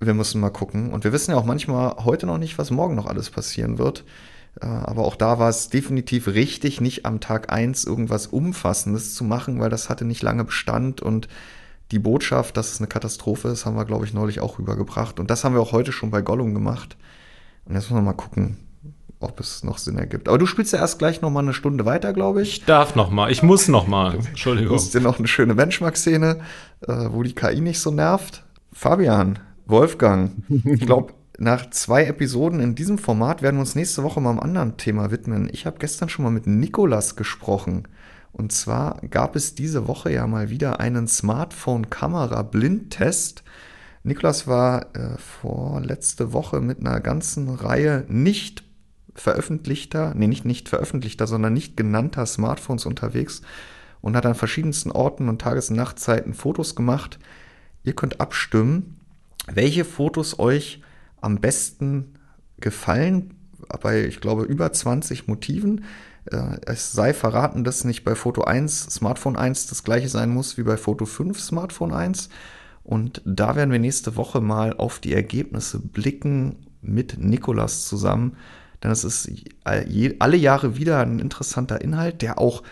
[0.00, 0.92] Wir müssen mal gucken.
[0.92, 4.04] Und wir wissen ja auch manchmal heute noch nicht, was morgen noch alles passieren wird.
[4.60, 9.24] Äh, aber auch da war es definitiv richtig, nicht am Tag eins irgendwas Umfassendes zu
[9.24, 11.28] machen, weil das hatte nicht lange Bestand und
[11.90, 15.18] die Botschaft, dass es eine Katastrophe ist, haben wir, glaube ich, neulich auch rübergebracht.
[15.18, 16.96] Und das haben wir auch heute schon bei Gollum gemacht.
[17.64, 18.58] Und jetzt müssen wir mal gucken,
[19.20, 20.28] ob es noch Sinn ergibt.
[20.28, 22.58] Aber du spielst ja erst gleich noch mal eine Stunde weiter, glaube ich.
[22.58, 23.30] Ich darf noch mal.
[23.30, 24.14] Ich muss noch mal.
[24.14, 24.70] Entschuldigung.
[24.70, 26.40] Du hast dir noch eine schöne Benchmark-Szene,
[26.86, 28.44] äh, wo die KI nicht so nervt.
[28.72, 34.20] Fabian, Wolfgang, ich glaube, nach zwei Episoden in diesem Format werden wir uns nächste Woche
[34.20, 35.48] mal einem anderen Thema widmen.
[35.52, 37.88] Ich habe gestern schon mal mit Nikolas gesprochen.
[38.32, 43.42] Und zwar gab es diese Woche ja mal wieder einen Smartphone-Kamera-Blindtest.
[44.04, 48.67] Nikolas war äh, vor letzte Woche mit einer ganzen Reihe nicht
[49.20, 53.42] veröffentlichter, nee, nicht nicht veröffentlichter, sondern nicht genannter Smartphones unterwegs
[54.00, 57.18] und hat an verschiedensten Orten und Tages- und Nachtzeiten Fotos gemacht.
[57.84, 59.00] Ihr könnt abstimmen,
[59.46, 60.82] welche Fotos euch
[61.20, 62.14] am besten
[62.60, 63.34] gefallen,
[63.82, 65.84] bei, ich glaube, über 20 Motiven.
[66.26, 70.58] Äh, es sei verraten, dass nicht bei Foto 1, Smartphone 1 das gleiche sein muss
[70.58, 72.28] wie bei Foto 5, Smartphone 1.
[72.84, 78.36] Und da werden wir nächste Woche mal auf die Ergebnisse blicken mit Nikolas zusammen
[78.80, 79.30] dann ist es
[79.64, 82.62] alle Jahre wieder ein interessanter Inhalt, der auch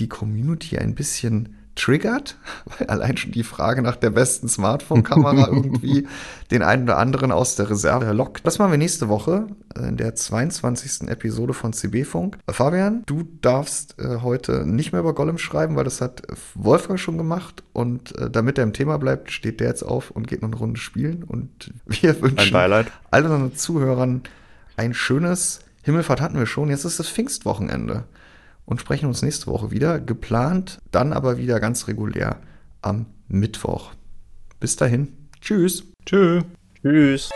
[0.00, 2.36] die Community ein bisschen triggert,
[2.78, 6.06] weil allein schon die Frage nach der besten Smartphone-Kamera irgendwie
[6.50, 8.46] den einen oder anderen aus der Reserve lockt.
[8.46, 9.46] Das machen wir nächste Woche
[9.76, 11.08] in der 22.
[11.08, 12.38] Episode von CB Funk.
[12.48, 16.22] Fabian, du darfst äh, heute nicht mehr über Gollum schreiben, weil das hat
[16.54, 20.28] Wolfgang schon gemacht und äh, damit er im Thema bleibt, steht der jetzt auf und
[20.28, 24.22] geht noch eine Runde spielen und wir wünschen allen unseren Zuhörern
[24.76, 28.04] ein schönes Himmelfahrt hatten wir schon, jetzt ist das Pfingstwochenende
[28.64, 30.00] und sprechen uns nächste Woche wieder.
[30.00, 32.40] Geplant, dann aber wieder ganz regulär
[32.80, 33.92] am Mittwoch.
[34.60, 35.12] Bis dahin.
[35.40, 35.84] Tschüss.
[36.06, 36.42] Tschö.
[36.82, 37.30] Tschüss.